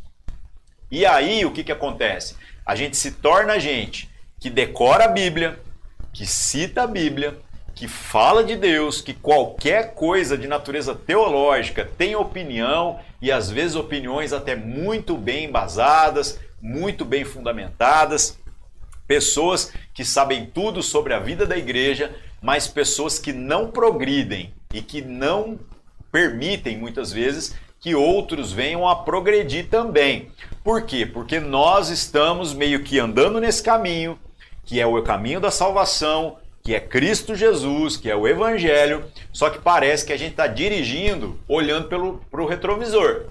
E 0.90 1.06
aí 1.06 1.46
o 1.46 1.52
que, 1.52 1.64
que 1.64 1.72
acontece? 1.72 2.36
A 2.66 2.76
gente 2.76 2.98
se 2.98 3.12
torna 3.12 3.58
gente 3.58 4.10
que 4.40 4.50
decora 4.50 5.06
a 5.06 5.08
Bíblia, 5.08 5.60
que 6.14 6.26
cita 6.26 6.84
a 6.84 6.88
Bíblia, 6.88 7.38
que 7.74 7.88
fala 7.88 8.44
de 8.44 8.56
Deus, 8.56 9.02
que 9.02 9.14
qualquer 9.14 9.94
coisa 9.94 10.38
de 10.38 10.48
natureza 10.48 10.94
teológica 10.94 11.90
tem 11.98 12.16
opinião 12.16 13.00
e 13.22 13.32
às 13.32 13.50
vezes 13.50 13.76
opiniões 13.76 14.34
até 14.34 14.56
muito 14.56 15.18
bem 15.18 15.46
embasadas, 15.46 16.40
muito 16.62 17.04
bem 17.06 17.24
fundamentadas, 17.24 18.38
pessoas 19.08 19.74
que 19.94 20.06
sabem 20.06 20.46
tudo 20.46 20.84
sobre 20.84 21.14
a 21.14 21.20
vida 21.20 21.46
da 21.46 21.58
igreja, 21.58 22.16
mas 22.42 22.68
pessoas 22.68 23.18
que 23.18 23.34
não 23.34 23.72
progridem 23.72 24.54
e 24.74 24.82
que 24.82 25.02
não 25.02 25.60
permitem 26.12 26.78
muitas 26.78 27.12
vezes 27.12 27.56
que 27.80 27.96
outros 27.96 28.52
venham 28.52 28.88
a 28.88 28.96
progredir 28.96 29.68
também. 29.68 30.32
Por 30.64 30.84
quê? 30.84 31.06
Porque 31.06 31.40
nós 31.40 31.90
estamos 31.90 32.54
meio 32.54 32.84
que 32.84 33.00
andando 33.00 33.40
nesse 33.40 33.64
caminho, 33.64 34.20
que 34.72 34.80
é 34.80 34.86
o 34.86 35.04
caminho 35.04 35.42
da 35.42 35.52
salvação, 35.52 36.38
que 36.64 36.74
é 36.74 36.80
Cristo 36.80 37.36
Jesus, 37.36 37.98
que 37.98 38.10
é 38.10 38.16
o 38.16 38.26
Evangelho, 38.26 39.04
só 39.34 39.50
que 39.50 39.60
parece 39.60 40.06
que 40.06 40.14
a 40.14 40.18
gente 40.18 40.32
está 40.32 40.48
dirigindo 40.48 41.38
olhando 41.46 41.90
para 42.32 42.42
o 42.42 42.46
retrovisor. 42.46 43.26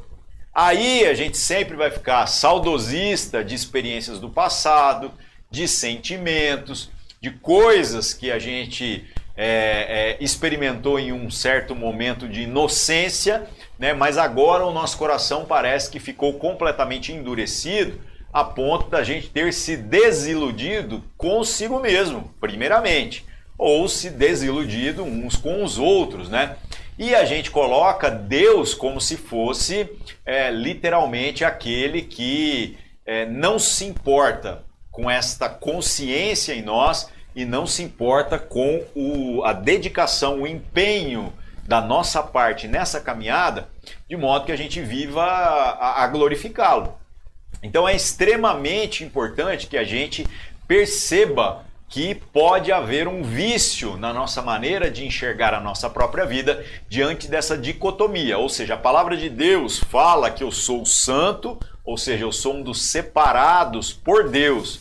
Aí 0.54 1.06
a 1.06 1.14
gente 1.14 1.38
sempre 1.38 1.76
vai 1.76 1.90
ficar 1.90 2.26
saudosista 2.26 3.42
de 3.42 3.54
experiências 3.54 4.18
do 4.18 4.28
passado, 4.28 5.12
de 5.50 5.66
sentimentos, 5.66 6.90
de 7.22 7.30
coisas 7.30 8.12
que 8.12 8.30
a 8.30 8.38
gente 8.38 9.06
é, 9.34 10.18
é, 10.18 10.22
experimentou 10.22 10.98
em 10.98 11.10
um 11.10 11.30
certo 11.30 11.74
momento 11.74 12.28
de 12.28 12.42
inocência, 12.42 13.48
né? 13.78 13.94
mas 13.94 14.18
agora 14.18 14.66
o 14.66 14.74
nosso 14.74 14.98
coração 14.98 15.46
parece 15.46 15.90
que 15.90 15.98
ficou 15.98 16.34
completamente 16.34 17.14
endurecido 17.14 17.98
a 18.32 18.44
ponto 18.44 18.88
da 18.88 19.02
gente 19.02 19.28
ter 19.28 19.52
se 19.52 19.76
desiludido 19.76 21.02
consigo 21.16 21.80
mesmo, 21.80 22.32
primeiramente, 22.40 23.24
ou 23.58 23.88
se 23.88 24.10
desiludido 24.10 25.02
uns 25.02 25.36
com 25.36 25.62
os 25.64 25.78
outros, 25.78 26.28
né? 26.28 26.56
E 26.98 27.14
a 27.14 27.24
gente 27.24 27.50
coloca 27.50 28.10
Deus 28.10 28.74
como 28.74 29.00
se 29.00 29.16
fosse 29.16 29.88
é, 30.24 30.50
literalmente 30.50 31.44
aquele 31.44 32.02
que 32.02 32.78
é, 33.06 33.24
não 33.26 33.58
se 33.58 33.86
importa 33.86 34.62
com 34.90 35.10
esta 35.10 35.48
consciência 35.48 36.52
em 36.52 36.62
nós 36.62 37.10
e 37.34 37.44
não 37.44 37.66
se 37.66 37.82
importa 37.82 38.38
com 38.38 38.84
o, 38.94 39.42
a 39.44 39.52
dedicação, 39.52 40.42
o 40.42 40.46
empenho 40.46 41.32
da 41.66 41.80
nossa 41.80 42.22
parte 42.22 42.68
nessa 42.68 43.00
caminhada, 43.00 43.68
de 44.08 44.16
modo 44.16 44.44
que 44.44 44.52
a 44.52 44.56
gente 44.56 44.80
viva 44.80 45.22
a, 45.24 46.02
a 46.02 46.06
glorificá-lo. 46.08 46.99
Então 47.62 47.88
é 47.88 47.94
extremamente 47.94 49.04
importante 49.04 49.66
que 49.66 49.76
a 49.76 49.84
gente 49.84 50.26
perceba 50.66 51.64
que 51.90 52.14
pode 52.14 52.70
haver 52.70 53.08
um 53.08 53.22
vício 53.22 53.96
na 53.96 54.12
nossa 54.12 54.40
maneira 54.40 54.88
de 54.88 55.04
enxergar 55.04 55.52
a 55.52 55.60
nossa 55.60 55.90
própria 55.90 56.24
vida 56.24 56.64
diante 56.88 57.26
dessa 57.26 57.58
dicotomia. 57.58 58.38
Ou 58.38 58.48
seja, 58.48 58.74
a 58.74 58.78
palavra 58.78 59.16
de 59.16 59.28
Deus 59.28 59.78
fala 59.78 60.30
que 60.30 60.44
eu 60.44 60.52
sou 60.52 60.86
santo, 60.86 61.58
ou 61.84 61.98
seja, 61.98 62.24
eu 62.24 62.30
sou 62.30 62.54
um 62.54 62.62
dos 62.62 62.80
separados 62.80 63.92
por 63.92 64.28
Deus 64.28 64.80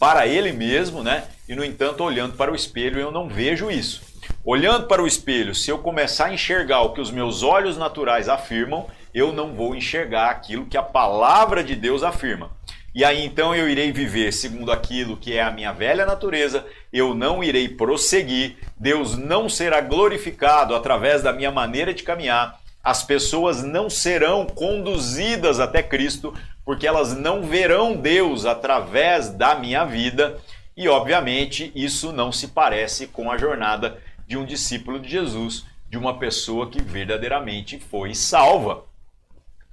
para 0.00 0.26
Ele 0.26 0.50
mesmo, 0.52 1.02
né? 1.02 1.24
E 1.46 1.54
no 1.54 1.62
entanto, 1.62 2.02
olhando 2.02 2.34
para 2.36 2.50
o 2.50 2.56
espelho, 2.56 2.98
eu 2.98 3.12
não 3.12 3.28
vejo 3.28 3.70
isso. 3.70 4.00
Olhando 4.42 4.86
para 4.86 5.02
o 5.02 5.06
espelho, 5.06 5.54
se 5.54 5.70
eu 5.70 5.78
começar 5.78 6.26
a 6.26 6.32
enxergar 6.32 6.80
o 6.80 6.92
que 6.94 7.00
os 7.00 7.10
meus 7.10 7.42
olhos 7.42 7.76
naturais 7.76 8.28
afirmam, 8.28 8.86
eu 9.16 9.32
não 9.32 9.54
vou 9.54 9.74
enxergar 9.74 10.28
aquilo 10.28 10.66
que 10.66 10.76
a 10.76 10.82
palavra 10.82 11.64
de 11.64 11.74
Deus 11.74 12.02
afirma. 12.02 12.50
E 12.94 13.02
aí 13.02 13.24
então 13.24 13.54
eu 13.54 13.66
irei 13.66 13.90
viver 13.90 14.30
segundo 14.30 14.70
aquilo 14.70 15.16
que 15.16 15.32
é 15.32 15.42
a 15.42 15.50
minha 15.50 15.72
velha 15.72 16.04
natureza, 16.04 16.66
eu 16.92 17.14
não 17.14 17.42
irei 17.42 17.66
prosseguir, 17.66 18.58
Deus 18.78 19.16
não 19.16 19.48
será 19.48 19.80
glorificado 19.80 20.74
através 20.74 21.22
da 21.22 21.32
minha 21.32 21.50
maneira 21.50 21.94
de 21.94 22.02
caminhar, 22.02 22.60
as 22.84 23.02
pessoas 23.02 23.62
não 23.62 23.88
serão 23.88 24.44
conduzidas 24.44 25.60
até 25.60 25.82
Cristo, 25.82 26.34
porque 26.62 26.86
elas 26.86 27.16
não 27.16 27.42
verão 27.42 27.96
Deus 27.96 28.44
através 28.44 29.30
da 29.30 29.54
minha 29.54 29.86
vida, 29.86 30.38
e 30.76 30.88
obviamente 30.88 31.72
isso 31.74 32.12
não 32.12 32.30
se 32.30 32.48
parece 32.48 33.06
com 33.06 33.30
a 33.30 33.38
jornada 33.38 33.96
de 34.28 34.36
um 34.36 34.44
discípulo 34.44 35.00
de 35.00 35.08
Jesus, 35.08 35.64
de 35.88 35.96
uma 35.96 36.18
pessoa 36.18 36.68
que 36.68 36.82
verdadeiramente 36.82 37.78
foi 37.78 38.14
salva. 38.14 38.84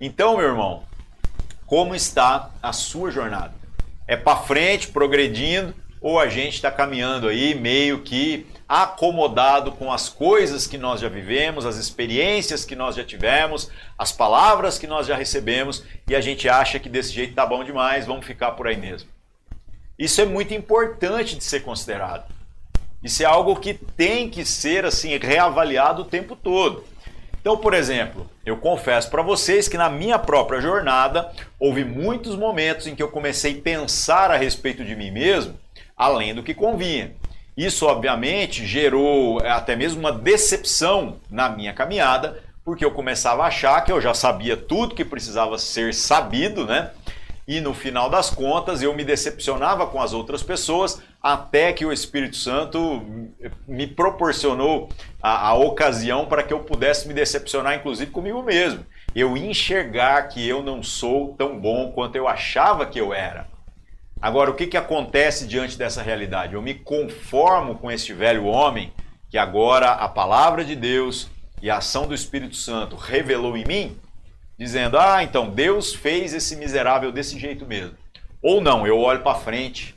Então, 0.06 0.36
meu 0.36 0.48
irmão, 0.48 0.84
como 1.66 1.96
está 1.96 2.52
a 2.62 2.74
sua 2.74 3.10
jornada? 3.10 3.54
É 4.06 4.18
para 4.18 4.36
frente, 4.36 4.89
progredindo, 4.89 5.74
ou 6.02 6.20
a 6.20 6.28
gente 6.28 6.56
está 6.56 6.70
caminhando 6.70 7.30
aí 7.30 7.56
meio 7.56 8.02
que 8.02 8.46
acomodado 8.68 9.72
com 9.72 9.94
as 9.94 10.10
coisas 10.10 10.68
que 10.68 10.78
nós 10.78 11.00
já 11.00 11.08
vivemos, 11.08 11.66
as 11.66 11.78
experiências 11.78 12.66
que 12.66 12.76
nós 12.76 12.98
já 12.98 13.06
tivemos, 13.06 13.72
as 13.98 14.12
palavras 14.12 14.78
que 14.78 14.88
nós 14.88 15.08
já 15.08 15.16
recebemos 15.16 15.86
e 16.06 16.13
a 16.13 16.20
gente 16.20 16.50
acha 16.50 16.80
que 16.80 16.89
desse 16.89 17.13
jeito 17.13 17.34
tá 17.34 17.46
bom 17.46 17.63
demais, 17.63 18.06
vamos 18.06 18.26
ficar 18.26 18.52
por 18.52 18.68
aí 18.68 18.76
mesmo. 18.76 19.08
Isso 19.98 20.20
é 20.20 20.26
muito 20.26 20.54
importante 20.54 21.38
de 21.38 21.44
ser 21.46 21.62
considerado. 21.62 22.26
Isso 23.02 23.24
é 23.24 23.26
algo 23.26 23.56
que 23.56 23.74
tem 23.74 24.30
que 24.30 24.44
ser 24.44 24.84
assim 24.84 25.18
reavaliado 25.18 26.02
o 26.02 26.06
tempo 26.06 26.36
todo. 26.36 26.92
Então, 27.44 27.58
por 27.58 27.74
exemplo, 27.74 28.30
eu 28.46 28.56
confesso 28.56 29.10
para 29.10 29.22
vocês 29.22 29.68
que 29.68 29.76
na 29.76 29.90
minha 29.90 30.18
própria 30.18 30.62
jornada 30.62 31.30
houve 31.60 31.84
muitos 31.84 32.38
momentos 32.38 32.88
em 32.88 32.96
que 32.96 33.04
eu 33.04 33.10
comecei 33.10 33.60
a 33.60 33.62
pensar 33.62 34.32
a 34.32 34.38
respeito 34.38 34.86
de 34.86 34.96
mim 34.96 35.12
mesmo 35.12 35.60
além 35.98 36.34
do 36.34 36.42
que 36.42 36.54
convinha. 36.54 37.12
Isso, 37.56 37.86
obviamente, 37.86 38.66
gerou 38.66 39.42
é, 39.42 39.50
até 39.52 39.76
mesmo 39.76 40.00
uma 40.00 40.14
decepção 40.14 41.18
na 41.30 41.50
minha 41.50 41.74
caminhada, 41.74 42.42
porque 42.64 42.86
eu 42.86 42.92
começava 42.92 43.44
a 43.44 43.48
achar 43.48 43.82
que 43.82 43.92
eu 43.92 44.00
já 44.00 44.14
sabia 44.14 44.56
tudo 44.56 44.96
que 44.96 45.04
precisava 45.04 45.58
ser 45.58 45.94
sabido, 45.94 46.66
né? 46.66 46.92
E 47.48 47.60
no 47.60 47.74
final 47.74 48.10
das 48.10 48.30
contas 48.30 48.82
eu 48.82 48.94
me 48.96 49.04
decepcionava 49.04 49.86
com 49.88 50.02
as 50.02 50.14
outras 50.14 50.42
pessoas, 50.42 51.02
até 51.22 51.74
que 51.74 51.86
o 51.86 51.92
Espírito 51.92 52.36
Santo 52.36 53.06
me 53.68 53.88
proporcionou 53.88 54.90
a, 55.22 55.50
a, 55.50 55.54
ocasião 55.54 56.26
para 56.26 56.44
que 56.44 56.54
eu 56.54 56.62
pudesse 56.62 57.08
me 57.08 57.14
decepcionar, 57.14 57.76
inclusive 57.76 58.12
comigo 58.12 58.42
mesmo. 58.42 58.86
Eu 59.16 59.38
enxergar 59.38 60.24
que 60.30 60.48
eu 60.48 60.64
não 60.64 60.82
sou 60.82 61.36
tão 61.38 61.60
bom 61.60 61.92
quanto 61.92 62.16
eu 62.16 62.28
achava 62.28 62.86
que 62.86 63.00
eu 63.00 63.14
era. 63.14 63.48
Agora, 64.22 64.50
o 64.50 64.56
que, 64.56 64.68
que 64.68 64.78
acontece 64.78 65.46
diante 65.46 65.78
dessa 65.78 66.02
realidade? 66.02 66.54
Eu 66.54 66.62
me 66.62 66.74
conformo 66.74 67.76
com 67.76 67.92
este 67.92 68.14
velho 68.14 68.46
homem 68.46 68.94
que 69.30 69.38
agora 69.38 69.92
a 69.92 70.08
palavra 70.08 70.64
de 70.64 70.76
Deus 70.76 71.30
e 71.62 71.70
a 71.70 71.78
ação 71.78 72.08
do 72.08 72.14
Espírito 72.14 72.56
Santo 72.56 72.96
revelou 72.96 73.58
em 73.58 73.66
mim 73.66 73.98
dizendo: 74.58 74.98
ah, 74.98 75.24
então 75.24 75.50
Deus 75.50 75.94
fez 75.94 76.34
esse 76.34 76.56
miserável 76.56 77.12
desse 77.12 77.39
jeito 77.39 77.66
mesmo. 77.66 77.96
Ou 78.42 78.62
não, 78.62 78.86
eu 78.86 79.00
olho 79.00 79.22
para 79.22 79.39
frente, 79.39 79.96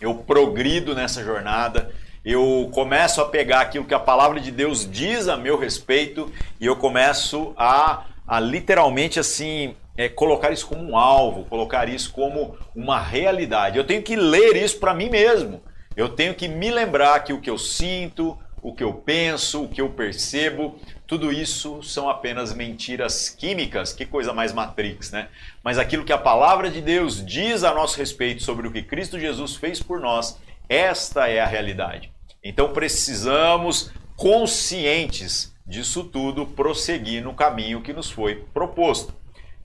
eu 0.00 0.14
progrido 0.14 0.94
nessa 0.94 1.24
jornada, 1.24 1.92
eu 2.24 2.68
começo 2.72 3.20
a 3.20 3.28
pegar 3.28 3.60
aquilo 3.60 3.84
que 3.84 3.94
a 3.94 4.00
palavra 4.00 4.40
de 4.40 4.50
Deus 4.50 4.88
diz 4.90 5.28
a 5.28 5.36
meu 5.36 5.58
respeito 5.58 6.32
e 6.60 6.66
eu 6.66 6.76
começo 6.76 7.54
a, 7.56 8.04
a 8.26 8.40
literalmente 8.40 9.20
assim 9.20 9.76
é, 9.96 10.08
colocar 10.08 10.52
isso 10.52 10.66
como 10.66 10.82
um 10.82 10.96
alvo, 10.96 11.44
colocar 11.44 11.88
isso 11.88 12.12
como 12.12 12.56
uma 12.74 13.00
realidade. 13.00 13.78
Eu 13.78 13.84
tenho 13.84 14.02
que 14.02 14.16
ler 14.16 14.56
isso 14.56 14.78
para 14.78 14.92
mim 14.92 15.08
mesmo. 15.08 15.62
Eu 15.96 16.10
tenho 16.10 16.34
que 16.34 16.46
me 16.46 16.70
lembrar 16.70 17.20
que 17.24 17.32
o 17.32 17.40
que 17.40 17.48
eu 17.48 17.56
sinto, 17.56 18.36
o 18.60 18.74
que 18.74 18.84
eu 18.84 18.92
penso, 18.92 19.64
o 19.64 19.68
que 19.68 19.80
eu 19.80 19.88
percebo, 19.88 20.78
tudo 21.06 21.32
isso 21.32 21.82
são 21.82 22.08
apenas 22.08 22.52
mentiras 22.52 23.28
químicas. 23.28 23.92
Que 23.92 24.04
coisa 24.04 24.32
mais 24.32 24.52
Matrix, 24.52 25.12
né? 25.12 25.28
Mas 25.62 25.78
aquilo 25.78 26.04
que 26.04 26.12
a 26.12 26.18
palavra 26.18 26.68
de 26.68 26.80
Deus 26.80 27.24
diz 27.24 27.62
a 27.62 27.72
nosso 27.72 27.96
respeito 27.96 28.42
sobre 28.42 28.66
o 28.66 28.72
que 28.72 28.82
Cristo 28.82 29.18
Jesus 29.18 29.54
fez 29.54 29.80
por 29.80 30.00
nós, 30.00 30.38
esta 30.68 31.28
é 31.28 31.40
a 31.40 31.46
realidade. 31.46 32.10
Então 32.42 32.72
precisamos, 32.72 33.92
conscientes 34.16 35.54
disso 35.66 36.04
tudo, 36.04 36.46
prosseguir 36.46 37.22
no 37.22 37.34
caminho 37.34 37.82
que 37.82 37.92
nos 37.92 38.10
foi 38.10 38.44
proposto. 38.52 39.14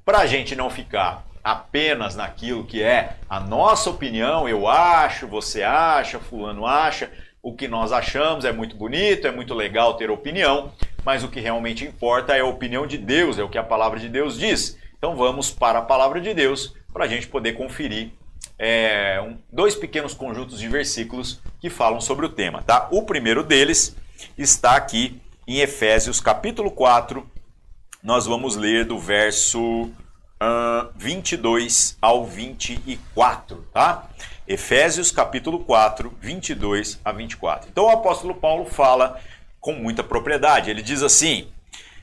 Para 0.04 0.20
a 0.20 0.26
gente 0.26 0.56
não 0.56 0.70
ficar 0.70 1.26
apenas 1.44 2.16
naquilo 2.16 2.66
que 2.66 2.84
é 2.84 3.18
a 3.30 3.40
nossa 3.40 3.90
opinião, 3.90 4.48
eu 4.48 4.68
acho, 4.68 5.28
você 5.28 5.64
acha, 5.64 6.20
fulano 6.20 6.66
acha, 6.66 7.12
o 7.42 7.54
que 7.56 7.68
nós 7.68 7.92
achamos 7.92 8.46
é 8.46 8.52
muito 8.52 8.76
bonito, 8.76 9.28
é 9.28 9.32
muito 9.32 9.54
legal 9.54 9.96
ter 9.96 10.12
opinião, 10.12 10.72
mas 11.06 11.24
o 11.24 11.28
que 11.28 11.40
realmente 11.40 11.86
importa 11.86 12.36
é 12.36 12.42
a 12.42 12.46
opinião 12.46 12.86
de 12.86 12.98
Deus, 12.98 13.38
é 13.38 13.44
o 13.44 13.50
que 13.50 13.58
a 13.58 13.64
palavra 13.64 14.00
de 14.00 14.10
Deus 14.10 14.38
diz. 14.38 14.78
Então 14.98 15.16
vamos 15.16 15.52
para 15.52 15.80
a 15.80 15.82
palavra 15.82 16.22
de 16.22 16.34
Deus 16.34 16.76
para 16.94 17.06
a 17.06 17.08
gente 17.08 17.28
poder 17.28 17.54
conferir 17.54 18.12
é, 18.58 19.20
um, 19.22 19.38
dois 19.52 19.76
pequenos 19.76 20.14
conjuntos 20.14 20.60
de 20.60 20.68
versículos 20.68 21.42
que 21.60 21.70
falam 21.70 22.00
sobre 22.00 22.26
o 22.26 22.30
tema. 22.30 22.62
Tá? 22.62 22.88
O 22.92 23.04
primeiro 23.04 23.44
deles 23.44 23.96
está 24.38 24.76
aqui 24.76 25.20
em 25.48 25.60
Efésios 25.60 26.20
capítulo 26.20 26.70
4. 26.70 27.28
Nós 28.04 28.26
vamos 28.26 28.56
ler 28.56 28.86
do 28.86 29.00
verso 29.00 29.90
uh, 30.42 30.92
22 30.96 31.98
ao 32.02 32.26
24, 32.26 33.68
tá? 33.74 34.10
Efésios 34.48 35.12
capítulo 35.12 35.60
4, 35.60 36.14
22 36.20 37.00
a 37.06 37.12
24. 37.12 37.70
Então 37.72 37.86
o 37.86 37.90
apóstolo 37.90 38.36
Paulo 38.36 38.66
fala 38.66 39.20
com 39.62 39.74
muita 39.74 40.04
propriedade. 40.04 40.70
Ele 40.70 40.82
diz 40.82 41.04
assim: 41.04 41.48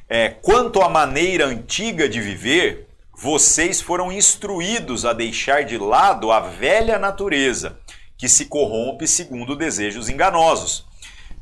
é, 0.08 0.30
quanto 0.30 0.80
à 0.80 0.88
maneira 0.88 1.44
antiga 1.44 2.08
de 2.08 2.20
viver, 2.20 2.86
vocês 3.14 3.80
foram 3.80 4.12
instruídos 4.12 5.04
a 5.04 5.12
deixar 5.12 5.64
de 5.64 5.76
lado 5.76 6.30
a 6.30 6.38
velha 6.38 6.98
natureza, 6.98 7.78
que 8.16 8.28
se 8.28 8.46
corrompe 8.46 9.06
segundo 9.06 9.56
desejos 9.56 10.08
enganosos, 10.08 10.86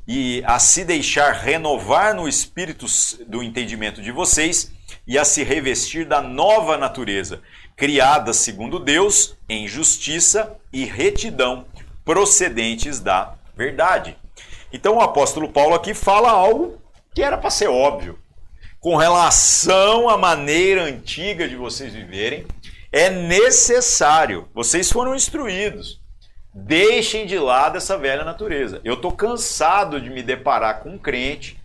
e 0.09 0.43
a 0.47 0.59
se 0.59 0.85
deixar 0.85 1.33
renovar 1.33 2.15
no 2.15 2.27
espírito 2.27 2.87
do 3.27 3.43
entendimento 3.43 4.01
de 4.01 4.11
vocês 4.11 4.73
e 5.07 5.19
a 5.19 5.25
se 5.25 5.43
revestir 5.43 6.07
da 6.07 6.23
nova 6.23 6.79
natureza, 6.79 7.43
criada 7.77 8.33
segundo 8.33 8.79
Deus 8.79 9.37
em 9.49 9.69
justiça 9.69 10.57
e 10.73 10.85
retidão, 10.85 11.67
procedentes 12.05 13.01
da 13.01 13.35
verdade. 13.57 14.17
Então 14.77 14.97
o 14.97 15.01
apóstolo 15.01 15.49
Paulo 15.49 15.75
aqui 15.75 15.95
fala 15.95 16.31
algo 16.31 16.79
que 17.15 17.23
era 17.23 17.39
para 17.39 17.49
ser 17.49 17.69
óbvio. 17.69 18.19
Com 18.79 18.95
relação 18.95 20.07
à 20.07 20.19
maneira 20.19 20.85
antiga 20.85 21.49
de 21.49 21.57
vocês 21.57 21.95
viverem, 21.95 22.47
é 22.93 23.09
necessário, 23.09 24.49
vocês 24.55 24.93
foram 24.93 25.15
instruídos, 25.15 25.99
deixem 26.53 27.27
de 27.27 27.39
lado 27.39 27.79
essa 27.79 27.97
velha 27.97 28.23
natureza. 28.23 28.81
Eu 28.85 28.95
estou 28.95 29.13
cansado 29.13 29.99
de 29.99 30.11
me 30.11 30.23
deparar 30.23 30.81
com 30.81 30.91
um 30.91 30.99
crente 30.99 31.59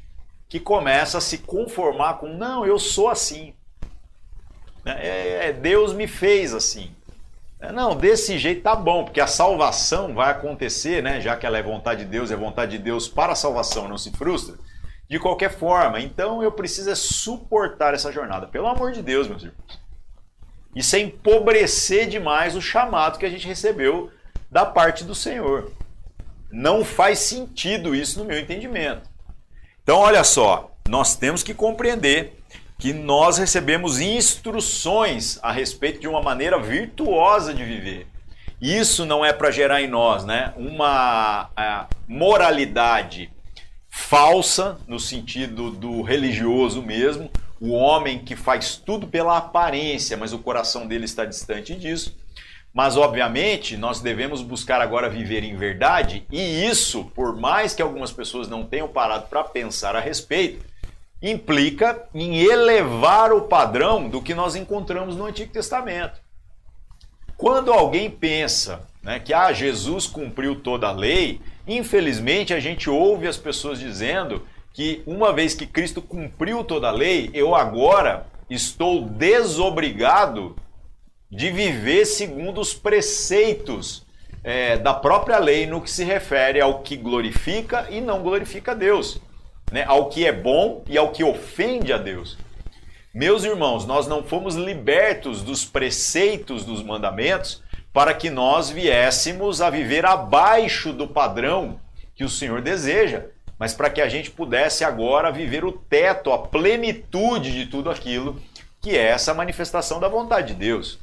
que 0.48 0.60
começa 0.60 1.18
a 1.18 1.22
se 1.22 1.40
conformar 1.40 2.14
com, 2.14 2.28
não, 2.28 2.66
eu 2.66 2.80
sou 2.80 3.10
assim. 3.10 3.54
Né? 4.86 4.98
É, 5.00 5.50
é, 5.50 5.54
Deus 5.54 5.94
me 5.94 6.08
fez 6.08 6.54
assim. 6.54 6.96
É, 7.62 7.72
não, 7.72 7.96
desse 7.96 8.40
jeito 8.40 8.64
tá 8.64 8.76
bom, 8.76 9.06
porque 9.06 9.22
a 9.22 9.28
salvação 9.28 10.16
vai 10.16 10.32
acontecer, 10.32 11.04
né? 11.04 11.22
Já 11.22 11.38
que 11.38 11.46
ela 11.46 11.60
é 11.60 11.64
vontade 11.64 12.04
de 12.04 12.10
Deus, 12.10 12.32
é 12.32 12.36
vontade 12.36 12.72
de 12.72 12.84
Deus 12.84 13.08
para 13.08 13.34
a 13.34 13.36
salvação, 13.36 13.88
não 13.88 14.00
se 14.00 14.12
frustra. 14.12 14.56
De 15.08 15.20
qualquer 15.20 15.54
forma, 15.54 16.00
então 16.00 16.42
eu 16.42 16.52
preciso 16.52 16.90
é 16.90 16.96
suportar 16.96 17.94
essa 17.94 18.12
jornada. 18.12 18.48
Pelo 18.48 18.68
amor 18.68 18.94
de 18.94 19.04
Deus, 19.04 19.28
meus 19.28 19.44
irmãos. 19.44 19.80
Isso 20.76 20.96
é 20.96 21.00
empobrecer 21.00 22.08
demais 22.08 22.56
o 22.56 22.62
chamado 22.62 23.20
que 23.20 23.26
a 23.26 23.30
gente 23.30 23.46
recebeu 23.46 24.10
da 24.50 24.66
parte 24.66 25.04
do 25.04 25.14
Senhor. 25.14 25.72
Não 26.50 26.84
faz 26.84 27.20
sentido 27.20 27.94
isso 27.94 28.20
no 28.20 28.26
meu 28.26 28.40
entendimento. 28.40 29.08
Então, 29.84 30.00
olha 30.00 30.24
só, 30.24 30.72
nós 30.88 31.16
temos 31.16 31.44
que 31.44 31.54
compreender 31.54 32.41
que 32.82 32.94
nós 32.94 33.38
recebemos 33.38 34.00
instruções 34.00 35.38
a 35.44 35.52
respeito 35.52 36.00
de 36.00 36.08
uma 36.08 36.20
maneira 36.20 36.58
virtuosa 36.58 37.54
de 37.54 37.64
viver. 37.64 38.08
Isso 38.60 39.06
não 39.06 39.24
é 39.24 39.32
para 39.32 39.52
gerar 39.52 39.84
em 39.84 39.88
nós 39.88 40.26
né, 40.26 40.52
uma 40.58 41.48
moralidade 42.08 43.32
falsa, 43.88 44.80
no 44.88 45.00
sentido 45.00 45.70
do 45.70 46.02
religioso 46.02 46.82
mesmo, 46.82 47.30
o 47.60 47.70
homem 47.70 48.18
que 48.18 48.36
faz 48.36 48.78
tudo 48.78 49.06
pela 49.06 49.38
aparência, 49.38 50.18
mas 50.18 50.34
o 50.34 50.40
coração 50.40 50.88
dele 50.88 51.06
está 51.06 51.24
distante 51.24 51.76
disso. 51.76 52.18
Mas, 52.74 52.98
obviamente, 52.98 53.78
nós 53.78 54.00
devemos 54.00 54.42
buscar 54.42 54.82
agora 54.82 55.08
viver 55.08 55.44
em 55.44 55.56
verdade, 55.56 56.26
e 56.32 56.66
isso, 56.66 57.06
por 57.14 57.36
mais 57.36 57.76
que 57.76 57.82
algumas 57.82 58.12
pessoas 58.12 58.48
não 58.48 58.66
tenham 58.66 58.88
parado 58.88 59.28
para 59.28 59.44
pensar 59.44 59.96
a 59.96 60.00
respeito, 60.00 60.71
implica 61.22 62.08
em 62.14 62.38
elevar 62.38 63.32
o 63.32 63.42
padrão 63.42 64.10
do 64.10 64.22
que 64.22 64.34
nós 64.34 64.56
encontramos 64.56 65.16
no 65.16 65.26
Antigo 65.26 65.52
Testamento. 65.52 66.20
Quando 67.38 67.72
alguém 67.72 68.10
pensa 68.10 68.88
né, 69.04 69.20
que 69.20 69.34
ah, 69.34 69.52
Jesus 69.52 70.08
cumpriu 70.08 70.56
toda 70.56 70.88
a 70.88 70.92
lei, 70.92 71.42
infelizmente 71.68 72.54
a 72.54 72.60
gente 72.60 72.90
ouve 72.90 73.28
as 73.28 73.38
pessoas 73.38 73.80
dizendo 73.80 74.46
que 74.74 75.04
uma 75.06 75.34
vez 75.34 75.54
que 75.54 75.66
Cristo 75.66 76.02
cumpriu 76.02 76.64
toda 76.64 76.88
a 76.88 76.92
lei, 76.92 77.30
eu 77.34 77.54
agora 77.56 78.26
estou 78.50 79.04
desobrigado 79.04 80.56
de 81.30 81.50
viver 81.50 82.06
segundo 82.06 82.60
os 82.60 82.74
preceitos 82.74 84.06
é, 84.44 84.78
da 84.78 84.94
própria 84.94 85.38
lei 85.38 85.66
no 85.66 85.82
que 85.82 85.90
se 85.90 86.04
refere 86.04 86.60
ao 86.60 86.80
que 86.80 86.98
glorifica 86.98 87.88
e 87.90 88.02
não 88.02 88.22
glorifica 88.22 88.76
Deus, 88.76 89.22
né? 89.72 89.84
ao 89.88 90.10
que 90.10 90.26
é 90.26 90.32
bom 90.32 90.84
e 90.88 90.98
ao 90.98 91.12
que 91.12 91.24
ofende 91.24 91.94
a 91.94 91.98
Deus. 91.98 92.38
Meus 93.14 93.44
irmãos, 93.44 93.86
nós 93.86 94.08
não 94.08 94.24
fomos 94.24 94.56
libertos 94.56 95.42
dos 95.42 95.66
preceitos 95.66 96.64
dos 96.66 96.84
mandamentos 96.84 97.64
para 97.94 98.14
que 98.14 98.30
nós 98.30 98.70
viéssemos 98.70 99.62
a 99.62 99.70
viver 99.70 100.06
abaixo 100.06 100.94
do 100.94 101.08
padrão 101.08 101.80
que 102.16 102.24
o 102.24 102.30
Senhor 102.30 102.62
deseja, 102.62 103.26
mas 103.60 103.74
para 103.74 103.90
que 103.90 104.02
a 104.02 104.08
gente 104.08 104.32
pudesse 104.32 104.84
agora 104.84 105.32
viver 105.32 105.66
o 105.66 105.72
teto, 105.72 106.32
a 106.32 106.40
plenitude 106.40 107.52
de 107.52 107.66
tudo 107.66 107.90
aquilo 107.90 108.42
que 108.82 108.98
é 108.98 109.10
essa 109.10 109.34
manifestação 109.34 110.00
da 110.00 110.08
vontade 110.08 110.54
de 110.54 110.60
Deus. 110.60 111.00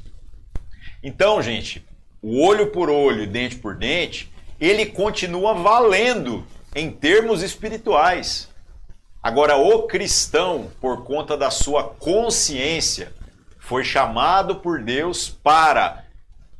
Então, 1.01 1.41
gente, 1.41 1.85
o 2.21 2.45
olho 2.45 2.67
por 2.67 2.89
olho, 2.89 3.25
dente 3.25 3.55
por 3.55 3.75
dente, 3.75 4.29
ele 4.59 4.85
continua 4.85 5.53
valendo 5.53 6.45
em 6.75 6.91
termos 6.91 7.41
espirituais. 7.41 8.48
Agora, 9.21 9.57
o 9.57 9.83
cristão, 9.83 10.71
por 10.79 11.03
conta 11.03 11.35
da 11.35 11.51
sua 11.51 11.83
consciência, 11.83 13.11
foi 13.59 13.83
chamado 13.83 14.55
por 14.55 14.81
Deus 14.81 15.29
para, 15.29 16.05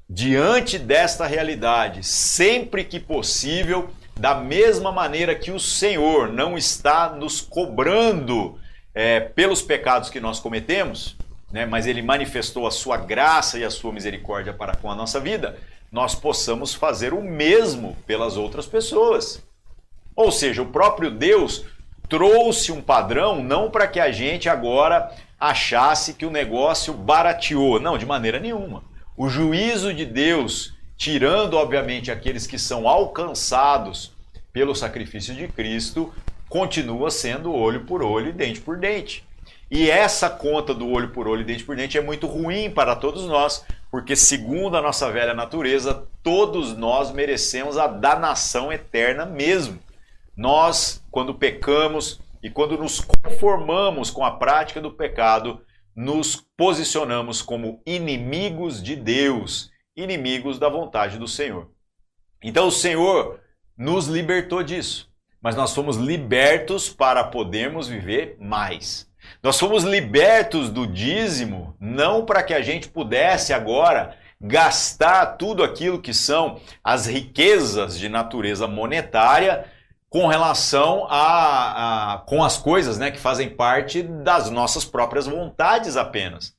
diante 0.09 0.77
desta 0.77 1.25
realidade, 1.25 2.03
sempre 2.03 2.83
que 2.83 2.99
possível, 2.99 3.89
da 4.19 4.35
mesma 4.35 4.91
maneira 4.91 5.33
que 5.33 5.51
o 5.51 5.59
Senhor 5.59 6.27
não 6.27 6.57
está 6.57 7.09
nos 7.09 7.39
cobrando 7.39 8.59
é, 8.93 9.21
pelos 9.21 9.61
pecados 9.61 10.09
que 10.09 10.19
nós 10.19 10.41
cometemos, 10.41 11.15
né, 11.53 11.65
mas 11.65 11.87
ele 11.87 12.01
manifestou 12.01 12.67
a 12.67 12.71
sua 12.71 12.97
graça 12.97 13.57
e 13.57 13.63
a 13.63 13.71
sua 13.71 13.93
misericórdia 13.93 14.53
para 14.53 14.75
com 14.75 14.91
a 14.91 14.95
nossa 14.95 15.19
vida, 15.21 15.57
nós 15.89 16.13
possamos 16.13 16.73
fazer 16.73 17.13
o 17.13 17.21
mesmo 17.21 17.95
pelas 18.05 18.35
outras 18.35 18.67
pessoas. 18.67 19.41
Ou 20.13 20.31
seja, 20.33 20.61
o 20.61 20.67
próprio 20.67 21.09
Deus 21.09 21.65
trouxe 22.09 22.71
um 22.71 22.81
padrão 22.81 23.41
não 23.41 23.69
para 23.69 23.87
que 23.87 23.99
a 23.99 24.11
gente 24.11 24.49
agora 24.49 25.15
achasse 25.39 26.15
que 26.15 26.25
o 26.25 26.31
negócio 26.31 26.93
barateou, 26.93 27.79
não, 27.79 27.97
de 27.97 28.05
maneira 28.05 28.39
nenhuma. 28.39 28.83
O 29.15 29.29
juízo 29.29 29.93
de 29.93 30.05
Deus, 30.05 30.73
tirando 30.97 31.53
obviamente 31.53 32.11
aqueles 32.11 32.47
que 32.47 32.57
são 32.57 32.87
alcançados 32.87 34.11
pelo 34.51 34.75
sacrifício 34.75 35.33
de 35.35 35.47
Cristo, 35.47 36.13
continua 36.49 37.11
sendo 37.11 37.53
olho 37.53 37.85
por 37.85 38.01
olho 38.01 38.29
e 38.29 38.33
dente 38.33 38.59
por 38.59 38.77
dente. 38.77 39.23
E 39.71 39.89
essa 39.89 40.29
conta 40.29 40.73
do 40.73 40.89
olho 40.89 41.09
por 41.09 41.27
olho, 41.27 41.45
dente 41.45 41.63
por 41.63 41.75
dente, 41.75 41.97
é 41.97 42.01
muito 42.01 42.25
ruim 42.25 42.71
para 42.71 42.95
todos 42.95 43.25
nós, 43.25 43.63
porque, 43.91 44.15
segundo 44.15 44.75
a 44.75 44.81
nossa 44.81 45.11
velha 45.11 45.33
natureza, 45.33 46.07
todos 46.23 46.75
nós 46.75 47.11
merecemos 47.11 47.77
a 47.77 47.85
danação 47.85 48.73
eterna 48.73 49.25
mesmo. 49.27 49.79
Nós, 50.39 51.03
quando 51.11 51.35
pecamos 51.35 52.21
e 52.41 52.49
quando 52.49 52.77
nos 52.77 53.01
conformamos 53.01 54.09
com 54.09 54.23
a 54.23 54.31
prática 54.31 54.79
do 54.79 54.89
pecado, 54.89 55.61
nos 55.93 56.37
posicionamos 56.55 57.41
como 57.41 57.81
inimigos 57.85 58.81
de 58.81 58.95
Deus, 58.95 59.69
inimigos 59.97 60.57
da 60.57 60.69
vontade 60.69 61.17
do 61.17 61.27
Senhor. 61.27 61.69
Então, 62.41 62.67
o 62.67 62.71
Senhor 62.71 63.41
nos 63.77 64.07
libertou 64.07 64.63
disso. 64.63 65.09
mas 65.41 65.57
nós 65.57 65.75
fomos 65.75 65.97
libertos 65.97 66.89
para 66.89 67.21
podermos 67.25 67.89
viver 67.89 68.37
mais. 68.39 69.09
Nós 69.43 69.59
fomos 69.59 69.83
libertos 69.83 70.69
do 70.69 70.87
dízimo 70.87 71.75
não 71.81 72.25
para 72.25 72.43
que 72.43 72.53
a 72.53 72.61
gente 72.61 72.87
pudesse 72.87 73.51
agora 73.51 74.17
gastar 74.39 75.37
tudo 75.37 75.63
aquilo 75.63 76.01
que 76.01 76.13
são 76.13 76.61
as 76.81 77.07
riquezas 77.07 77.99
de 77.99 78.07
natureza 78.07 78.67
monetária 78.67 79.65
com 80.09 80.25
relação 80.27 81.05
a, 81.09 82.13
a, 82.13 82.17
com 82.19 82.43
as 82.43 82.57
coisas 82.57 82.97
né, 82.97 83.11
que 83.11 83.19
fazem 83.19 83.49
parte 83.49 84.01
das 84.01 84.49
nossas 84.49 84.83
próprias 84.83 85.27
vontades 85.27 85.95
apenas. 85.95 86.55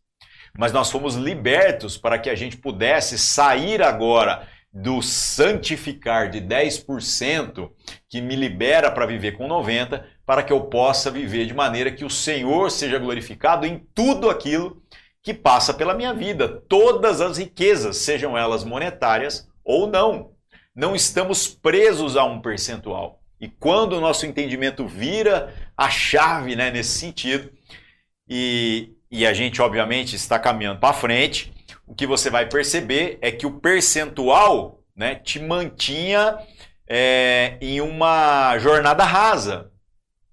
Mas 0.57 0.73
nós 0.73 0.91
fomos 0.91 1.17
libertos 1.17 1.97
para 1.97 2.19
que 2.19 2.31
a 2.31 2.35
gente 2.35 2.57
pudesse 2.57 3.19
sair 3.19 3.83
agora 3.83 4.47
do 4.73 5.03
santificar 5.03 6.31
de 6.31 6.41
10% 6.41 7.71
que 8.09 8.21
me 8.21 8.37
libera 8.37 8.91
para 8.91 9.07
viver 9.07 9.33
com 9.33 9.49
90, 9.49 10.07
para 10.25 10.45
que 10.45 10.53
eu 10.53 10.63
possa 10.63 11.11
viver 11.11 11.47
de 11.47 11.55
maneira 11.55 11.91
que 11.91 12.05
o 12.05 12.11
Senhor 12.11 12.71
seja 12.71 12.99
glorificado 12.99 13.67
em 13.67 13.85
tudo 13.93 14.31
aquilo 14.31 14.81
que 15.23 15.35
passa 15.35 15.75
pela 15.75 15.93
minha 15.93 16.15
vida, 16.15 16.63
todas 16.69 17.21
as 17.21 17.37
riquezas, 17.37 17.99
sejam 17.99 18.39
elas 18.39 18.65
monetárias 18.65 19.49
ou 19.65 19.89
não. 19.89 20.31
Não 20.75 20.95
estamos 20.95 21.49
presos 21.49 22.17
a 22.17 22.25
um 22.25 22.41
percentual. 22.41 23.20
E 23.41 23.49
quando 23.49 23.95
o 23.95 24.01
nosso 24.01 24.27
entendimento 24.27 24.87
vira 24.87 25.55
a 25.77 25.89
chave 25.89 26.55
né, 26.55 26.71
nesse 26.71 26.99
sentido, 26.99 27.51
e, 28.29 28.93
e 29.11 29.27
a 29.27 29.33
gente 29.33 29.63
obviamente 29.63 30.15
está 30.15 30.39
caminhando 30.39 30.79
para 30.79 30.93
frente, 30.93 31.53
o 31.87 31.95
que 31.95 32.07
você 32.07 32.29
vai 32.29 32.47
perceber 32.47 33.19
é 33.23 33.33
que 33.33 33.47
o 33.47 33.59
percentual 33.59 34.83
né, 34.95 35.15
te 35.15 35.41
mantinha 35.41 36.39
é, 36.87 37.57
em 37.61 37.81
uma 37.81 38.59
jornada 38.59 39.05
rasa. 39.05 39.71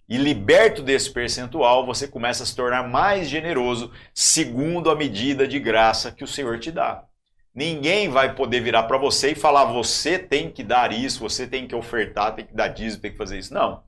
E 0.10 0.18
liberto 0.18 0.82
desse 0.82 1.12
percentual, 1.12 1.86
você 1.86 2.08
começa 2.08 2.44
a 2.44 2.46
se 2.46 2.56
tornar 2.56 2.88
mais 2.88 3.28
generoso 3.28 3.92
segundo 4.14 4.90
a 4.90 4.96
medida 4.96 5.48
de 5.48 5.60
graça 5.60 6.12
que 6.12 6.24
o 6.24 6.28
Senhor 6.28 6.60
te 6.60 6.72
dá. 6.72 7.04
Ninguém 7.58 8.08
vai 8.08 8.36
poder 8.36 8.60
virar 8.60 8.84
para 8.84 9.00
você 9.00 9.32
e 9.32 9.36
falar: 9.36 9.66
você 9.66 10.20
tem 10.20 10.52
que 10.52 10.64
dar 10.64 10.94
isso, 10.94 11.20
você 11.20 11.48
tem 11.48 11.68
que 11.68 11.74
ofertar, 11.74 12.36
tem 12.36 12.46
que 12.46 12.54
dar 12.54 12.68
dízimo, 12.68 13.02
tem 13.02 13.12
que 13.12 13.18
fazer 13.18 13.40
isso. 13.40 13.52
Não. 13.52 13.82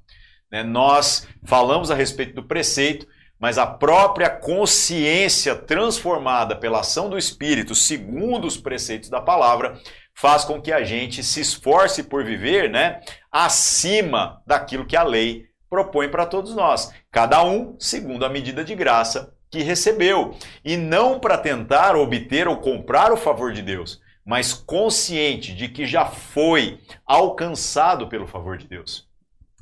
Né? 0.52 0.64
Nós 0.64 1.28
falamos 1.46 1.92
a 1.92 1.96
respeito 1.96 2.34
do 2.34 2.42
preceito, 2.42 3.08
mas 3.40 3.60
a 3.60 3.68
própria 3.68 4.28
consciência 4.28 5.54
transformada 5.54 6.56
pela 6.56 6.80
ação 6.80 7.12
do 7.12 7.18
Espírito, 7.18 7.76
segundo 7.76 8.48
os 8.48 8.58
preceitos 8.58 9.08
da 9.08 9.22
palavra, 9.22 9.80
faz 10.16 10.44
com 10.44 10.60
que 10.60 10.72
a 10.72 10.84
gente 10.84 11.22
se 11.22 11.40
esforce 11.40 12.02
por 12.02 12.26
viver 12.26 12.72
né, 12.72 13.00
acima 13.32 14.42
daquilo 14.48 14.88
que 14.88 14.98
a 14.98 15.04
lei 15.04 15.46
propõe 15.70 16.10
para 16.10 16.26
todos 16.26 16.56
nós. 16.56 16.92
Cada 17.12 17.44
um 17.44 17.76
segundo 17.78 18.26
a 18.26 18.30
medida 18.30 18.64
de 18.64 18.74
graça 18.74 19.32
que 19.50 19.64
recebeu. 19.64 20.36
E 20.64 20.78
não 20.78 21.20
para 21.20 21.38
tentar 21.38 21.96
obter 21.96 22.48
ou 22.48 22.58
comprar 22.58 23.12
o 23.12 23.18
favor 23.18 23.52
de 23.52 23.62
Deus, 23.62 24.02
mas 24.26 24.54
consciente 24.54 25.54
de 25.54 25.68
que 25.68 25.86
já 25.86 26.06
foi 26.06 26.80
alcançado 27.06 28.08
pelo 28.08 28.28
favor 28.28 28.58
de 28.58 28.68
Deus. 28.68 29.08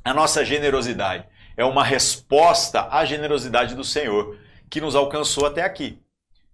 A 0.03 0.13
nossa 0.13 0.43
generosidade 0.43 1.25
é 1.55 1.65
uma 1.65 1.83
resposta 1.83 2.87
à 2.91 3.03
generosidade 3.05 3.75
do 3.75 3.83
Senhor 3.83 4.37
que 4.69 4.81
nos 4.81 4.95
alcançou 4.95 5.45
até 5.45 5.63
aqui. 5.63 5.99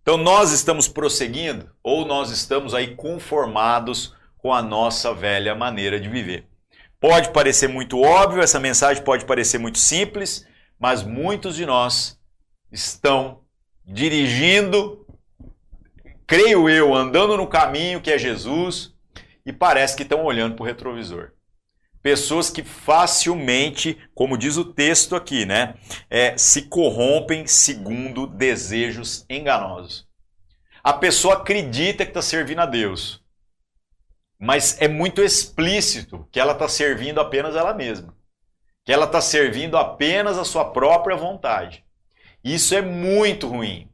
Então 0.01 0.17
nós 0.17 0.51
estamos 0.51 0.87
prosseguindo 0.87 1.69
ou 1.81 2.05
nós 2.05 2.29
estamos 2.29 2.73
aí 2.73 2.95
conformados 2.95 4.15
com 4.37 4.53
a 4.53 4.61
nossa 4.61 5.13
velha 5.13 5.55
maneira 5.55 5.99
de 5.99 6.09
viver. 6.09 6.45
Pode 6.99 7.31
parecer 7.31 7.67
muito 7.67 8.01
óbvio, 8.01 8.41
essa 8.41 8.59
mensagem 8.59 9.03
pode 9.03 9.25
parecer 9.25 9.57
muito 9.57 9.77
simples, 9.77 10.45
mas 10.79 11.03
muitos 11.03 11.55
de 11.55 11.65
nós 11.65 12.19
estão 12.73 13.39
dirigindo, 13.85 15.07
creio 16.27 16.67
eu, 16.67 16.93
andando 16.93 17.37
no 17.37 17.47
caminho 17.47 18.01
que 18.01 18.11
é 18.11 18.17
Jesus 18.17 18.93
e 19.45 19.53
parece 19.53 19.95
que 19.95 20.03
estão 20.03 20.25
olhando 20.25 20.55
para 20.55 20.63
o 20.63 20.65
retrovisor 20.65 21.31
pessoas 22.03 22.49
que 22.49 22.61
facilmente, 22.61 23.97
como 24.13 24.37
diz 24.37 24.57
o 24.57 24.65
texto 24.65 25.15
aqui, 25.15 25.45
né, 25.45 25.75
é, 26.09 26.37
se 26.37 26.63
corrompem 26.63 27.47
segundo 27.47 28.27
desejos 28.27 29.25
enganosos. 29.29 30.05
A 30.83 30.91
pessoa 30.91 31.35
acredita 31.35 32.03
que 32.03 32.11
está 32.11 32.21
servindo 32.21 32.59
a 32.59 32.65
Deus, 32.65 33.23
mas 34.37 34.79
é 34.81 34.87
muito 34.89 35.23
explícito 35.23 36.27
que 36.29 36.41
ela 36.41 36.51
está 36.51 36.67
servindo 36.67 37.21
apenas 37.21 37.55
ela 37.55 37.73
mesma, 37.73 38.13
que 38.83 38.91
ela 38.91 39.05
está 39.05 39.21
servindo 39.21 39.77
apenas 39.77 40.37
a 40.37 40.43
sua 40.43 40.65
própria 40.71 41.15
vontade. 41.15 41.85
Isso 42.43 42.75
é 42.75 42.81
muito 42.81 43.47
ruim. 43.47 43.87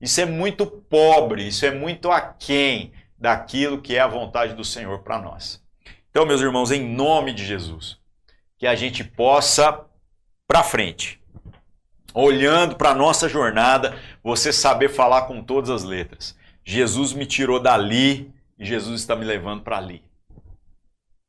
Isso 0.00 0.20
é 0.20 0.26
muito 0.26 0.66
pobre, 0.66 1.46
isso 1.48 1.64
é 1.64 1.70
muito 1.70 2.10
aquém 2.10 2.92
daquilo 3.18 3.80
que 3.80 3.96
é 3.96 4.00
a 4.00 4.06
vontade 4.06 4.54
do 4.54 4.64
Senhor 4.64 4.98
para 4.98 5.18
nós. 5.18 5.62
Então, 6.10 6.26
meus 6.26 6.40
irmãos, 6.40 6.70
em 6.70 6.86
nome 6.86 7.32
de 7.32 7.44
Jesus, 7.44 7.98
que 8.58 8.66
a 8.66 8.74
gente 8.74 9.02
possa 9.02 9.84
para 10.46 10.62
frente, 10.62 11.20
olhando 12.12 12.76
para 12.76 12.90
a 12.90 12.94
nossa 12.94 13.28
jornada, 13.28 13.98
você 14.22 14.52
saber 14.52 14.90
falar 14.90 15.22
com 15.22 15.42
todas 15.42 15.70
as 15.70 15.84
letras. 15.84 16.36
Jesus 16.62 17.12
me 17.12 17.26
tirou 17.26 17.58
dali 17.58 18.32
e 18.58 18.64
Jesus 18.64 19.00
está 19.00 19.16
me 19.16 19.24
levando 19.24 19.62
para 19.62 19.78
ali. 19.78 20.02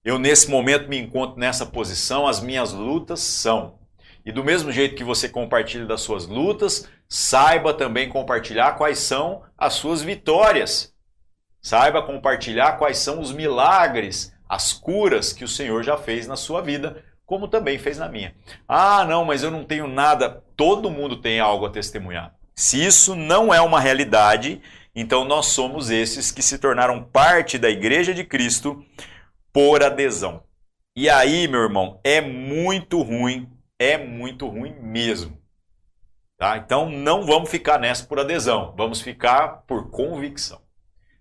Eu, 0.03 0.19
nesse 0.19 0.49
momento, 0.51 0.87
me 0.87 0.99
encontro 0.99 1.39
nessa 1.39 1.65
posição, 1.65 2.27
as 2.27 2.39
minhas 2.39 2.71
lutas 2.73 3.21
são. 3.21 3.79
E 4.25 4.31
do 4.31 4.43
mesmo 4.43 4.71
jeito 4.71 4.95
que 4.95 5.03
você 5.03 5.29
compartilha 5.29 5.85
das 5.85 6.01
suas 6.01 6.25
lutas, 6.25 6.89
saiba 7.07 7.73
também 7.73 8.09
compartilhar 8.09 8.73
quais 8.73 8.99
são 8.99 9.43
as 9.57 9.73
suas 9.73 10.01
vitórias. 10.01 10.93
Saiba 11.61 12.01
compartilhar 12.01 12.73
quais 12.73 12.97
são 12.97 13.21
os 13.21 13.31
milagres 13.31 14.35
as 14.47 14.73
curas 14.73 15.33
que 15.33 15.43
o 15.43 15.47
Senhor 15.47 15.83
já 15.83 15.97
fez 15.97 16.27
na 16.27 16.35
sua 16.35 16.61
vida, 16.61 17.03
como 17.25 17.47
também 17.47 17.77
fez 17.77 17.97
na 17.97 18.07
minha. 18.07 18.35
Ah, 18.67 19.03
não, 19.05 19.25
mas 19.25 19.43
eu 19.43 19.51
não 19.51 19.63
tenho 19.63 19.87
nada. 19.87 20.43
Todo 20.55 20.91
mundo 20.91 21.17
tem 21.17 21.39
algo 21.39 21.65
a 21.65 21.71
testemunhar. 21.71 22.33
Se 22.55 22.83
isso 22.83 23.15
não 23.15 23.53
é 23.53 23.59
uma 23.59 23.79
realidade, 23.79 24.61
então 24.95 25.25
nós 25.25 25.47
somos 25.47 25.89
esses 25.89 26.31
que 26.31 26.41
se 26.41 26.57
tornaram 26.57 27.03
parte 27.03 27.57
da 27.57 27.69
Igreja 27.69 28.13
de 28.13 28.23
Cristo 28.23 28.83
por 29.51 29.83
adesão. 29.83 30.43
E 30.95 31.09
aí, 31.09 31.47
meu 31.47 31.61
irmão, 31.61 31.99
é 32.03 32.21
muito 32.21 33.01
ruim, 33.01 33.49
é 33.85 33.97
muito 33.97 34.47
ruim 34.47 34.75
mesmo. 34.81 35.37
Tá? 36.37 36.57
Então 36.57 36.89
não 36.89 37.25
vamos 37.25 37.49
ficar 37.49 37.79
nessa 37.79 38.05
por 38.05 38.19
adesão, 38.19 38.73
vamos 38.75 39.01
ficar 39.01 39.63
por 39.67 39.89
convicção. 39.89 40.61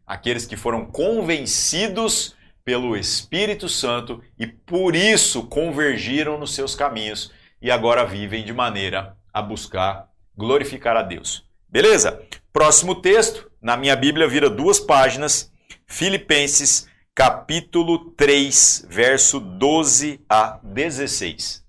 Aqueles 0.07 0.44
que 0.44 0.57
foram 0.57 0.87
convencidos 0.87 2.37
pelo 2.64 2.96
Espírito 2.96 3.68
Santo 3.68 4.22
e 4.38 4.46
por 4.46 4.96
isso 4.96 5.46
convergiram 5.46 6.38
nos 6.38 6.55
seus 6.55 6.74
caminhos 6.74 7.33
e 7.61 7.70
agora 7.70 8.05
vivem 8.05 8.44
de 8.44 8.53
maneira 8.53 9.16
a 9.33 9.40
buscar 9.40 10.09
glorificar 10.37 10.96
a 10.96 11.03
Deus. 11.03 11.46
Beleza? 11.68 12.22
Próximo 12.53 12.94
texto, 12.94 13.50
na 13.61 13.77
minha 13.77 13.96
Bíblia 13.96 14.29
vira 14.29 14.50
duas 14.50 14.79
páginas, 14.81 15.53
Filipenses 15.87 16.88
capítulo 17.14 18.11
3, 18.11 18.87
verso 18.88 19.38
12 19.38 20.20
a 20.29 20.59
16. 20.62 21.63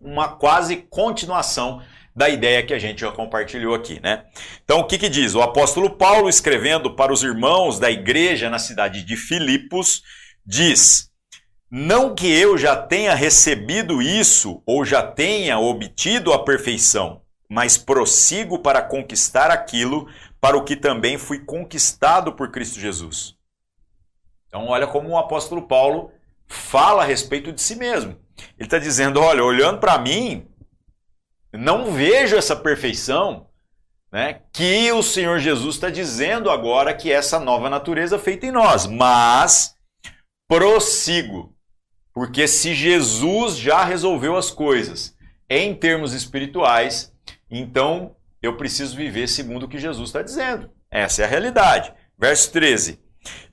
Uma 0.00 0.28
quase 0.28 0.76
continuação 0.76 1.82
da 2.16 2.30
ideia 2.30 2.62
que 2.64 2.72
a 2.72 2.78
gente 2.78 3.02
já 3.02 3.12
compartilhou 3.12 3.74
aqui, 3.74 4.00
né? 4.00 4.24
Então, 4.64 4.80
o 4.80 4.84
que, 4.84 4.96
que 4.96 5.10
diz? 5.10 5.34
O 5.34 5.42
apóstolo 5.42 5.90
Paulo, 5.90 6.30
escrevendo 6.30 6.94
para 6.94 7.12
os 7.12 7.22
irmãos 7.22 7.78
da 7.78 7.90
igreja 7.90 8.48
na 8.48 8.58
cidade 8.58 9.02
de 9.02 9.16
Filipos, 9.16 10.02
diz: 10.44 11.10
Não 11.70 12.14
que 12.14 12.26
eu 12.26 12.56
já 12.56 12.74
tenha 12.74 13.14
recebido 13.14 14.00
isso 14.00 14.62
ou 14.64 14.82
já 14.82 15.02
tenha 15.02 15.58
obtido 15.58 16.32
a 16.32 16.42
perfeição, 16.42 17.20
mas 17.50 17.76
prossigo 17.76 18.60
para 18.60 18.80
conquistar 18.80 19.50
aquilo 19.50 20.08
para 20.40 20.56
o 20.56 20.64
que 20.64 20.74
também 20.74 21.18
fui 21.18 21.40
conquistado 21.40 22.32
por 22.32 22.50
Cristo 22.50 22.80
Jesus. 22.80 23.36
Então, 24.48 24.68
olha 24.68 24.86
como 24.86 25.10
o 25.10 25.18
apóstolo 25.18 25.62
Paulo 25.68 26.10
fala 26.46 27.02
a 27.02 27.06
respeito 27.06 27.52
de 27.52 27.60
si 27.60 27.76
mesmo. 27.76 28.16
Ele 28.58 28.66
está 28.66 28.78
dizendo: 28.78 29.20
olha, 29.20 29.44
olhando 29.44 29.78
para 29.78 29.98
mim, 29.98 30.46
não 31.52 31.92
vejo 31.92 32.36
essa 32.36 32.54
perfeição 32.54 33.46
né, 34.12 34.40
que 34.52 34.90
o 34.92 35.02
Senhor 35.02 35.38
Jesus 35.38 35.76
está 35.76 35.90
dizendo 35.90 36.50
agora 36.50 36.94
que 36.94 37.12
essa 37.12 37.38
nova 37.38 37.68
natureza 37.68 38.16
é 38.16 38.18
feita 38.18 38.46
em 38.46 38.52
nós, 38.52 38.86
mas 38.86 39.74
prossigo. 40.48 41.54
Porque 42.12 42.48
se 42.48 42.74
Jesus 42.74 43.58
já 43.58 43.84
resolveu 43.84 44.36
as 44.36 44.50
coisas 44.50 45.14
em 45.50 45.74
termos 45.74 46.14
espirituais, 46.14 47.12
então 47.50 48.16
eu 48.42 48.56
preciso 48.56 48.96
viver 48.96 49.28
segundo 49.28 49.64
o 49.64 49.68
que 49.68 49.78
Jesus 49.78 50.08
está 50.08 50.22
dizendo. 50.22 50.70
Essa 50.90 51.22
é 51.22 51.24
a 51.24 51.28
realidade. 51.28 51.92
Verso 52.18 52.50
13: 52.52 52.98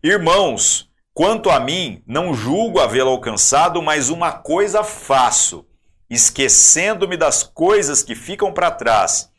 Irmãos, 0.02 0.90
Quanto 1.14 1.52
a 1.52 1.60
mim, 1.60 2.02
não 2.08 2.34
julgo 2.34 2.80
havê-lo 2.80 3.12
alcançado, 3.12 3.82
mas 3.84 4.10
uma 4.10 4.32
coisa 4.32 4.84
faço, 4.84 5.64
esquecendo-me 6.10 7.16
das 7.16 7.44
coisas 7.44 8.02
que 8.02 8.16
ficam 8.16 8.52
para 8.52 8.72
trás 8.72 9.32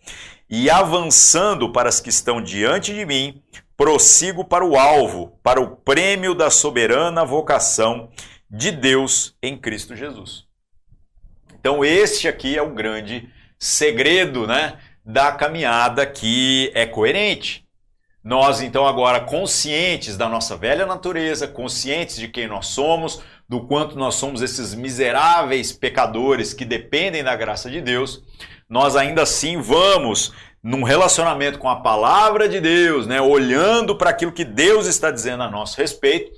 e 0.49 0.71
avançando 0.71 1.73
para 1.73 1.89
as 1.89 1.99
que 1.99 2.11
estão 2.11 2.41
diante 2.41 2.95
de 2.95 3.05
mim, 3.05 3.43
prossigo 3.77 4.45
para 4.45 4.65
o 4.65 4.77
alvo, 4.77 5.37
para 5.43 5.61
o 5.61 5.75
prêmio 5.77 6.33
da 6.33 6.49
soberana 6.49 7.25
vocação 7.25 8.09
de 8.49 8.71
Deus 8.71 9.37
em 9.43 9.59
Cristo 9.59 9.97
Jesus. 9.97 10.45
Então, 11.59 11.85
este 11.85 12.29
aqui 12.29 12.57
é 12.57 12.63
o 12.63 12.73
grande 12.73 13.29
segredo 13.59 14.47
né, 14.47 14.79
da 15.05 15.33
caminhada 15.33 16.07
que 16.07 16.71
é 16.73 16.87
coerente. 16.87 17.64
Nós, 18.25 18.63
então, 18.63 18.87
agora 18.87 19.21
conscientes 19.21 20.17
da 20.17 20.31
nossa 20.31 20.57
velha 20.57 20.87
natureza, 20.87 21.47
conscientes 21.47 22.17
de 22.17 22.27
quem 22.27 22.49
nós 22.49 22.69
somos, 22.69 23.21
do 23.47 23.67
quanto 23.67 23.99
nós 23.99 24.15
somos 24.15 24.41
esses 24.41 24.75
miseráveis 24.75 25.73
pecadores 25.73 26.55
que 26.55 26.65
dependem 26.65 27.23
da 27.23 27.37
graça 27.37 27.71
de 27.71 27.83
Deus, 27.83 28.23
nós 28.67 28.97
ainda 28.97 29.23
assim 29.23 29.61
vamos 29.61 30.33
num 30.63 30.83
relacionamento 30.83 31.59
com 31.59 31.69
a 31.69 31.83
palavra 31.83 32.49
de 32.49 32.63
Deus, 32.63 33.07
né, 33.07 33.21
olhando 33.21 33.95
para 33.95 34.09
aquilo 34.09 34.33
que 34.33 34.47
Deus 34.47 34.87
está 34.87 35.11
dizendo 35.11 35.43
a 35.43 35.51
nosso 35.51 35.77
respeito, 35.77 36.33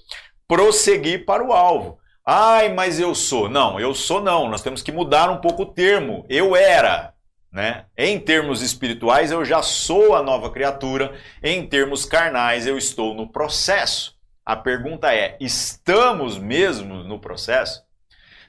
prosseguir 0.49 1.25
para 1.25 1.44
o 1.44 1.53
alvo. 1.53 1.99
Ai, 2.27 2.75
mas 2.75 2.99
eu 2.99 3.14
sou. 3.14 3.49
Não, 3.49 3.79
eu 3.79 3.94
sou 3.94 4.20
não. 4.20 4.49
Nós 4.49 4.61
temos 4.61 4.83
que 4.83 4.90
mudar 4.90 5.31
um 5.31 5.37
pouco 5.37 5.62
o 5.62 5.72
termo. 5.72 6.27
Eu 6.29 6.57
era. 6.57 7.14
Né? 7.57 7.87
Em 7.97 8.21
termos 8.21 8.61
espirituais, 8.61 9.33
eu 9.33 9.42
já 9.42 9.62
sou 9.62 10.14
a 10.14 10.23
nova 10.23 10.51
criatura, 10.51 11.14
em 11.42 11.66
termos 11.66 12.05
carnais, 12.05 12.66
eu 12.66 12.77
estou 12.77 13.14
no 13.14 13.33
processo. 13.33 14.14
A 14.45 14.55
pergunta 14.55 15.14
é: 15.14 15.38
estamos 15.40 16.37
mesmo 16.37 16.97
no 16.97 17.19
processo? 17.19 17.83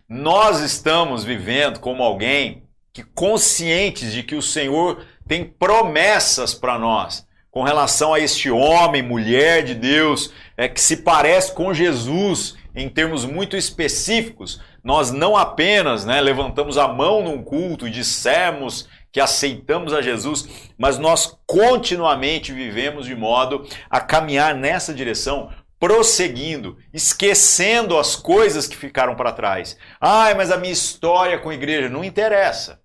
Nós 0.09 0.59
estamos 0.59 1.23
vivendo 1.23 1.79
como 1.79 2.03
alguém 2.03 2.63
que 2.91 3.01
conscientes 3.01 4.11
de 4.11 4.23
que 4.23 4.35
o 4.35 4.41
Senhor 4.41 5.05
tem 5.25 5.45
promessas 5.45 6.53
para 6.53 6.77
nós 6.77 7.25
com 7.49 7.63
relação 7.63 8.13
a 8.13 8.19
este 8.19 8.51
homem, 8.51 9.01
mulher 9.01 9.63
de 9.63 9.73
Deus, 9.73 10.33
é 10.57 10.67
que 10.67 10.81
se 10.81 10.97
parece 10.97 11.53
com 11.53 11.73
Jesus 11.73 12.55
em 12.75 12.87
termos 12.87 13.25
muito 13.25 13.57
específicos. 13.57 14.61
Nós 14.83 15.11
não 15.11 15.35
apenas 15.35 16.05
né, 16.05 16.21
levantamos 16.21 16.77
a 16.77 16.87
mão 16.87 17.23
num 17.23 17.41
culto 17.41 17.87
e 17.87 17.91
dissemos 17.91 18.87
que 19.11 19.19
aceitamos 19.19 19.93
a 19.93 20.01
Jesus, 20.01 20.47
mas 20.77 20.97
nós 20.97 21.37
continuamente 21.45 22.51
vivemos 22.51 23.05
de 23.05 23.15
modo 23.15 23.67
a 23.89 23.99
caminhar 23.99 24.55
nessa 24.55 24.93
direção, 24.93 25.51
prosseguindo, 25.79 26.77
esquecendo 26.93 27.97
as 27.97 28.15
coisas 28.15 28.67
que 28.67 28.75
ficaram 28.75 29.15
para 29.15 29.31
trás. 29.31 29.77
Ai, 29.99 30.33
mas 30.33 30.51
a 30.51 30.57
minha 30.57 30.73
história 30.73 31.39
com 31.39 31.49
a 31.49 31.53
igreja 31.53 31.89
não 31.89 32.03
interessa. 32.03 32.81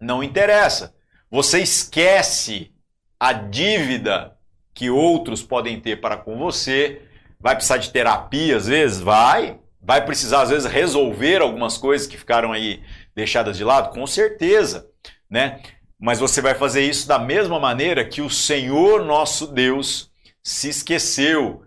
Não 0.00 0.22
interessa. 0.22 0.94
Você 1.30 1.60
esquece 1.60 2.72
a 3.18 3.32
dívida 3.32 4.36
que 4.74 4.90
outros 4.90 5.42
podem 5.42 5.80
ter 5.80 6.00
para 6.00 6.16
com 6.16 6.36
você. 6.38 7.02
Vai 7.38 7.54
precisar 7.54 7.76
de 7.76 7.90
terapia 7.90 8.56
às 8.56 8.66
vezes? 8.66 9.00
Vai. 9.00 9.58
Vai 9.80 10.04
precisar 10.04 10.42
às 10.42 10.50
vezes 10.50 10.70
resolver 10.70 11.40
algumas 11.40 11.76
coisas 11.76 12.06
que 12.06 12.16
ficaram 12.16 12.52
aí 12.52 12.82
deixadas 13.14 13.56
de 13.56 13.64
lado? 13.64 13.92
Com 13.92 14.06
certeza 14.06 14.91
né? 15.32 15.60
Mas 15.98 16.18
você 16.18 16.42
vai 16.42 16.54
fazer 16.54 16.84
isso 16.84 17.08
da 17.08 17.18
mesma 17.18 17.58
maneira 17.58 18.04
que 18.04 18.20
o 18.20 18.28
Senhor 18.28 19.02
nosso 19.02 19.46
Deus 19.46 20.10
se 20.42 20.68
esqueceu 20.68 21.64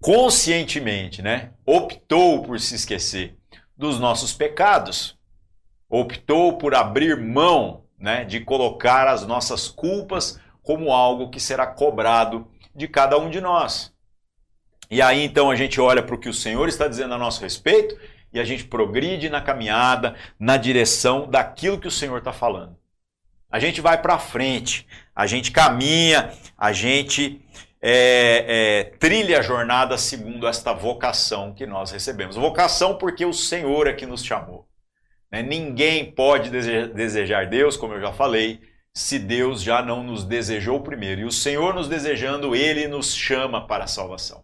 conscientemente, 0.00 1.20
né? 1.20 1.50
Optou 1.66 2.42
por 2.42 2.58
se 2.58 2.74
esquecer 2.74 3.36
dos 3.76 4.00
nossos 4.00 4.32
pecados. 4.32 5.18
Optou 5.90 6.56
por 6.56 6.74
abrir 6.74 7.18
mão, 7.18 7.84
né, 7.98 8.24
de 8.24 8.40
colocar 8.40 9.06
as 9.06 9.26
nossas 9.26 9.68
culpas 9.68 10.40
como 10.62 10.90
algo 10.90 11.28
que 11.28 11.38
será 11.38 11.66
cobrado 11.66 12.48
de 12.74 12.88
cada 12.88 13.18
um 13.18 13.28
de 13.28 13.42
nós. 13.42 13.92
E 14.90 15.02
aí 15.02 15.22
então 15.22 15.50
a 15.50 15.56
gente 15.56 15.78
olha 15.80 16.02
para 16.02 16.14
o 16.14 16.18
que 16.18 16.30
o 16.30 16.34
Senhor 16.34 16.66
está 16.66 16.88
dizendo 16.88 17.12
a 17.14 17.18
nosso 17.18 17.42
respeito 17.42 17.96
e 18.32 18.40
a 18.40 18.44
gente 18.44 18.64
progride 18.64 19.28
na 19.28 19.42
caminhada 19.42 20.16
na 20.40 20.56
direção 20.56 21.28
daquilo 21.28 21.78
que 21.78 21.88
o 21.88 21.92
Senhor 21.92 22.18
está 22.18 22.32
falando 22.32 22.81
a 23.52 23.58
gente 23.58 23.82
vai 23.82 24.00
para 24.00 24.18
frente, 24.18 24.86
a 25.14 25.26
gente 25.26 25.52
caminha, 25.52 26.32
a 26.56 26.72
gente 26.72 27.38
é, 27.82 28.44
é, 28.48 28.84
trilha 28.98 29.40
a 29.40 29.42
jornada 29.42 29.98
segundo 29.98 30.46
esta 30.46 30.72
vocação 30.72 31.52
que 31.52 31.66
nós 31.66 31.90
recebemos. 31.90 32.34
Vocação 32.34 32.96
porque 32.96 33.26
o 33.26 33.32
Senhor 33.34 33.86
é 33.86 33.92
que 33.92 34.06
nos 34.06 34.24
chamou. 34.24 34.66
Né? 35.30 35.42
Ninguém 35.42 36.10
pode 36.10 36.48
desejar 36.48 37.46
Deus, 37.46 37.76
como 37.76 37.92
eu 37.92 38.00
já 38.00 38.12
falei, 38.12 38.60
se 38.94 39.18
Deus 39.18 39.62
já 39.62 39.82
não 39.82 40.02
nos 40.02 40.24
desejou 40.24 40.80
primeiro. 40.80 41.20
E 41.20 41.24
o 41.24 41.32
Senhor 41.32 41.74
nos 41.74 41.88
desejando, 41.88 42.56
Ele 42.56 42.88
nos 42.88 43.14
chama 43.14 43.66
para 43.66 43.84
a 43.84 43.88
salvação. 43.88 44.42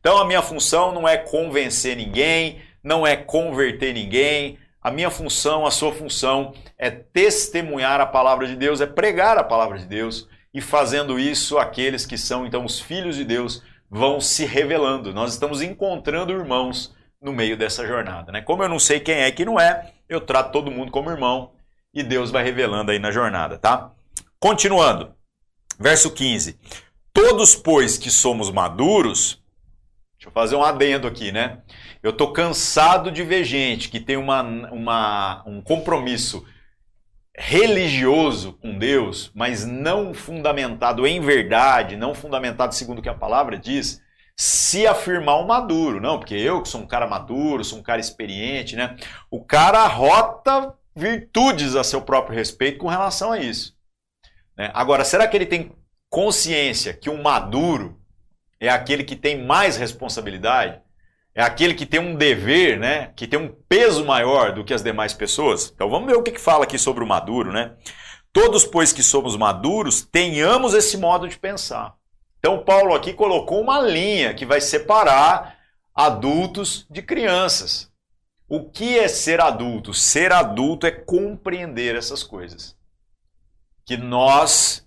Então 0.00 0.18
a 0.18 0.24
minha 0.24 0.42
função 0.42 0.92
não 0.92 1.06
é 1.06 1.16
convencer 1.16 1.96
ninguém, 1.96 2.60
não 2.82 3.06
é 3.06 3.14
converter 3.14 3.92
ninguém, 3.92 4.58
a 4.82 4.90
minha 4.90 5.10
função, 5.10 5.66
a 5.66 5.70
sua 5.70 5.92
função 5.92 6.54
é 6.78 6.90
testemunhar 6.90 8.00
a 8.00 8.06
palavra 8.06 8.46
de 8.46 8.56
Deus, 8.56 8.80
é 8.80 8.86
pregar 8.86 9.36
a 9.36 9.44
palavra 9.44 9.78
de 9.78 9.86
Deus 9.86 10.28
e 10.52 10.60
fazendo 10.60 11.18
isso, 11.18 11.58
aqueles 11.58 12.06
que 12.06 12.16
são 12.16 12.46
então 12.46 12.64
os 12.64 12.80
filhos 12.80 13.16
de 13.16 13.24
Deus 13.24 13.62
vão 13.90 14.20
se 14.20 14.44
revelando. 14.44 15.12
Nós 15.12 15.32
estamos 15.32 15.60
encontrando 15.62 16.32
irmãos 16.32 16.94
no 17.20 17.32
meio 17.32 17.56
dessa 17.56 17.86
jornada, 17.86 18.32
né? 18.32 18.40
Como 18.40 18.62
eu 18.62 18.68
não 18.68 18.78
sei 18.78 19.00
quem 19.00 19.16
é 19.16 19.30
que 19.30 19.44
não 19.44 19.60
é, 19.60 19.92
eu 20.08 20.20
trato 20.20 20.52
todo 20.52 20.70
mundo 20.70 20.90
como 20.90 21.10
irmão 21.10 21.52
e 21.92 22.02
Deus 22.02 22.30
vai 22.30 22.42
revelando 22.42 22.90
aí 22.90 22.98
na 22.98 23.10
jornada, 23.10 23.58
tá? 23.58 23.90
Continuando. 24.38 25.14
Verso 25.78 26.10
15. 26.10 26.58
Todos, 27.12 27.54
pois, 27.54 27.98
que 27.98 28.10
somos 28.10 28.50
maduros, 28.50 29.42
deixa 30.14 30.28
eu 30.28 30.32
fazer 30.32 30.56
um 30.56 30.62
adendo 30.62 31.06
aqui, 31.06 31.32
né? 31.32 31.58
Eu 32.02 32.12
tô 32.12 32.32
cansado 32.32 33.10
de 33.10 33.22
ver 33.22 33.44
gente 33.44 33.88
que 33.88 34.00
tem 34.00 34.16
uma, 34.16 34.42
uma, 34.42 35.42
um 35.46 35.60
compromisso 35.60 36.46
religioso 37.36 38.54
com 38.54 38.78
Deus, 38.78 39.30
mas 39.34 39.64
não 39.66 40.12
fundamentado 40.14 41.06
em 41.06 41.20
verdade, 41.20 41.96
não 41.96 42.14
fundamentado 42.14 42.74
segundo 42.74 42.98
o 42.98 43.02
que 43.02 43.08
a 43.08 43.14
palavra 43.14 43.58
diz, 43.58 44.02
se 44.36 44.86
afirmar 44.86 45.38
um 45.38 45.46
maduro. 45.46 46.00
Não, 46.00 46.18
porque 46.18 46.34
eu 46.34 46.62
que 46.62 46.68
sou 46.68 46.80
um 46.80 46.86
cara 46.86 47.06
maduro, 47.06 47.64
sou 47.64 47.78
um 47.78 47.82
cara 47.82 48.00
experiente, 48.00 48.76
né? 48.76 48.96
O 49.30 49.44
cara 49.44 49.86
rota 49.86 50.74
virtudes 50.96 51.76
a 51.76 51.84
seu 51.84 52.00
próprio 52.02 52.36
respeito 52.36 52.78
com 52.78 52.88
relação 52.88 53.32
a 53.32 53.38
isso. 53.38 53.76
Né? 54.56 54.70
Agora, 54.74 55.04
será 55.04 55.28
que 55.28 55.36
ele 55.36 55.46
tem 55.46 55.72
consciência 56.08 56.92
que 56.94 57.08
um 57.08 57.22
maduro 57.22 58.00
é 58.58 58.68
aquele 58.68 59.04
que 59.04 59.16
tem 59.16 59.44
mais 59.44 59.76
responsabilidade? 59.76 60.80
É 61.34 61.42
aquele 61.42 61.74
que 61.74 61.86
tem 61.86 62.00
um 62.00 62.16
dever, 62.16 62.78
né? 62.78 63.12
Que 63.14 63.26
tem 63.26 63.38
um 63.38 63.54
peso 63.68 64.04
maior 64.04 64.52
do 64.52 64.64
que 64.64 64.74
as 64.74 64.82
demais 64.82 65.14
pessoas. 65.14 65.70
Então 65.72 65.88
vamos 65.88 66.08
ver 66.08 66.16
o 66.16 66.22
que, 66.22 66.32
que 66.32 66.40
fala 66.40 66.64
aqui 66.64 66.78
sobre 66.78 67.04
o 67.04 67.06
maduro, 67.06 67.52
né? 67.52 67.72
Todos, 68.32 68.64
pois 68.64 68.92
que 68.92 69.02
somos 69.02 69.36
maduros, 69.36 70.02
tenhamos 70.02 70.74
esse 70.74 70.96
modo 70.96 71.28
de 71.28 71.38
pensar. 71.38 71.94
Então 72.38 72.64
Paulo 72.64 72.94
aqui 72.94 73.12
colocou 73.12 73.60
uma 73.60 73.80
linha 73.80 74.34
que 74.34 74.46
vai 74.46 74.60
separar 74.60 75.56
adultos 75.94 76.86
de 76.90 77.02
crianças. 77.02 77.90
O 78.48 78.68
que 78.68 78.98
é 78.98 79.06
ser 79.06 79.40
adulto? 79.40 79.94
Ser 79.94 80.32
adulto 80.32 80.86
é 80.86 80.90
compreender 80.90 81.94
essas 81.94 82.24
coisas. 82.24 82.76
Que 83.84 83.96
nós 83.96 84.84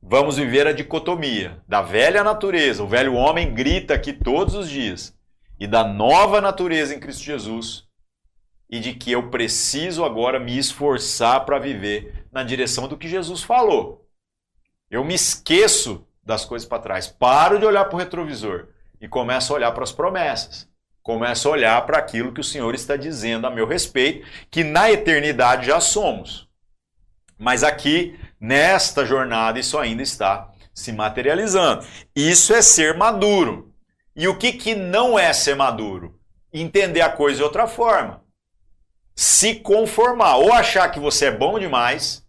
vamos 0.00 0.36
viver 0.36 0.66
a 0.68 0.72
dicotomia 0.72 1.60
da 1.66 1.82
velha 1.82 2.22
natureza. 2.22 2.84
O 2.84 2.88
velho 2.88 3.14
homem 3.14 3.52
grita 3.52 3.94
aqui 3.94 4.12
todos 4.12 4.54
os 4.54 4.70
dias 4.70 5.15
e 5.58 5.66
da 5.66 5.84
nova 5.84 6.40
natureza 6.40 6.94
em 6.94 7.00
Cristo 7.00 7.24
Jesus 7.24 7.86
e 8.68 8.80
de 8.80 8.94
que 8.94 9.12
eu 9.12 9.30
preciso 9.30 10.04
agora 10.04 10.40
me 10.40 10.58
esforçar 10.58 11.44
para 11.44 11.58
viver 11.58 12.26
na 12.32 12.42
direção 12.42 12.88
do 12.88 12.96
que 12.96 13.08
Jesus 13.08 13.42
falou. 13.42 14.08
Eu 14.90 15.04
me 15.04 15.14
esqueço 15.14 16.06
das 16.22 16.44
coisas 16.44 16.68
para 16.68 16.82
trás, 16.82 17.06
paro 17.06 17.58
de 17.58 17.64
olhar 17.64 17.84
para 17.84 17.94
o 17.94 17.98
retrovisor 17.98 18.68
e 19.00 19.08
começo 19.08 19.52
a 19.52 19.56
olhar 19.56 19.72
para 19.72 19.84
as 19.84 19.92
promessas. 19.92 20.68
Começo 21.02 21.46
a 21.48 21.52
olhar 21.52 21.86
para 21.86 21.98
aquilo 21.98 22.32
que 22.32 22.40
o 22.40 22.44
Senhor 22.44 22.74
está 22.74 22.96
dizendo 22.96 23.46
a 23.46 23.50
meu 23.50 23.66
respeito, 23.66 24.26
que 24.50 24.64
na 24.64 24.90
eternidade 24.90 25.66
já 25.66 25.80
somos. 25.80 26.48
Mas 27.38 27.62
aqui, 27.62 28.18
nesta 28.40 29.06
jornada, 29.06 29.60
isso 29.60 29.78
ainda 29.78 30.02
está 30.02 30.52
se 30.74 30.92
materializando. 30.92 31.86
Isso 32.14 32.52
é 32.52 32.60
ser 32.60 32.96
maduro. 32.96 33.72
E 34.16 34.26
o 34.26 34.38
que, 34.38 34.54
que 34.54 34.74
não 34.74 35.18
é 35.18 35.30
ser 35.34 35.54
maduro? 35.54 36.18
Entender 36.50 37.02
a 37.02 37.10
coisa 37.10 37.36
de 37.36 37.42
outra 37.42 37.66
forma. 37.66 38.24
Se 39.14 39.56
conformar, 39.56 40.36
ou 40.36 40.54
achar 40.54 40.90
que 40.90 40.98
você 40.98 41.26
é 41.26 41.30
bom 41.30 41.58
demais 41.58 42.26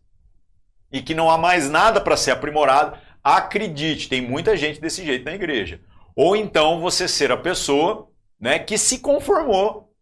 e 0.91 1.01
que 1.01 1.15
não 1.15 1.29
há 1.29 1.37
mais 1.37 1.69
nada 1.69 2.01
para 2.01 2.17
ser 2.17 2.31
aprimorado. 2.31 2.97
Acredite, 3.23 4.09
tem 4.09 4.21
muita 4.21 4.57
gente 4.57 4.81
desse 4.81 5.05
jeito 5.05 5.23
na 5.23 5.33
igreja. 5.33 5.79
Ou 6.13 6.35
então 6.35 6.81
você 6.81 7.07
ser 7.07 7.31
a 7.31 7.37
pessoa 7.37 8.09
né, 8.37 8.59
que 8.59 8.77
se 8.77 8.99
conformou, 8.99 9.93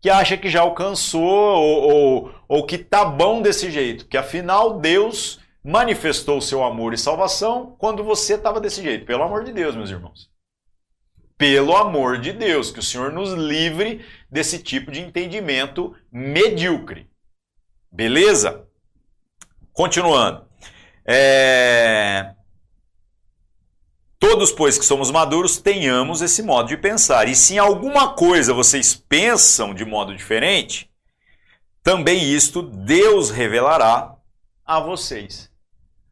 que 0.00 0.08
acha 0.08 0.38
que 0.38 0.48
já 0.48 0.62
alcançou 0.62 1.22
ou, 1.22 1.90
ou, 1.90 2.34
ou 2.48 2.66
que 2.66 2.78
tá 2.78 3.04
bom 3.04 3.42
desse 3.42 3.70
jeito, 3.70 4.06
que 4.06 4.16
afinal 4.16 4.78
Deus 4.78 5.38
manifestou 5.62 6.38
o 6.38 6.42
seu 6.42 6.64
amor 6.64 6.94
e 6.94 6.98
salvação 6.98 7.74
quando 7.78 8.02
você 8.02 8.34
estava 8.34 8.58
desse 8.58 8.82
jeito. 8.82 9.04
Pelo 9.04 9.22
amor 9.22 9.44
de 9.44 9.52
Deus, 9.52 9.76
meus 9.76 9.90
irmãos. 9.90 10.34
Pelo 11.38 11.76
amor 11.76 12.18
de 12.18 12.32
Deus, 12.32 12.70
que 12.70 12.78
o 12.78 12.82
Senhor 12.82 13.12
nos 13.12 13.32
livre 13.32 14.04
desse 14.30 14.58
tipo 14.58 14.90
de 14.90 15.02
entendimento 15.02 15.94
medíocre. 16.10 17.10
Beleza? 17.92 18.66
Continuando. 19.70 20.46
É... 21.06 22.32
Todos, 24.18 24.50
pois, 24.50 24.78
que 24.78 24.84
somos 24.84 25.10
maduros, 25.10 25.58
tenhamos 25.58 26.22
esse 26.22 26.42
modo 26.42 26.68
de 26.68 26.76
pensar. 26.78 27.28
E 27.28 27.36
se 27.36 27.56
em 27.56 27.58
alguma 27.58 28.14
coisa 28.14 28.54
vocês 28.54 28.94
pensam 28.94 29.74
de 29.74 29.84
modo 29.84 30.16
diferente, 30.16 30.90
também 31.82 32.32
isto 32.32 32.62
Deus 32.62 33.30
revelará 33.30 34.16
a 34.64 34.80
vocês. 34.80 35.50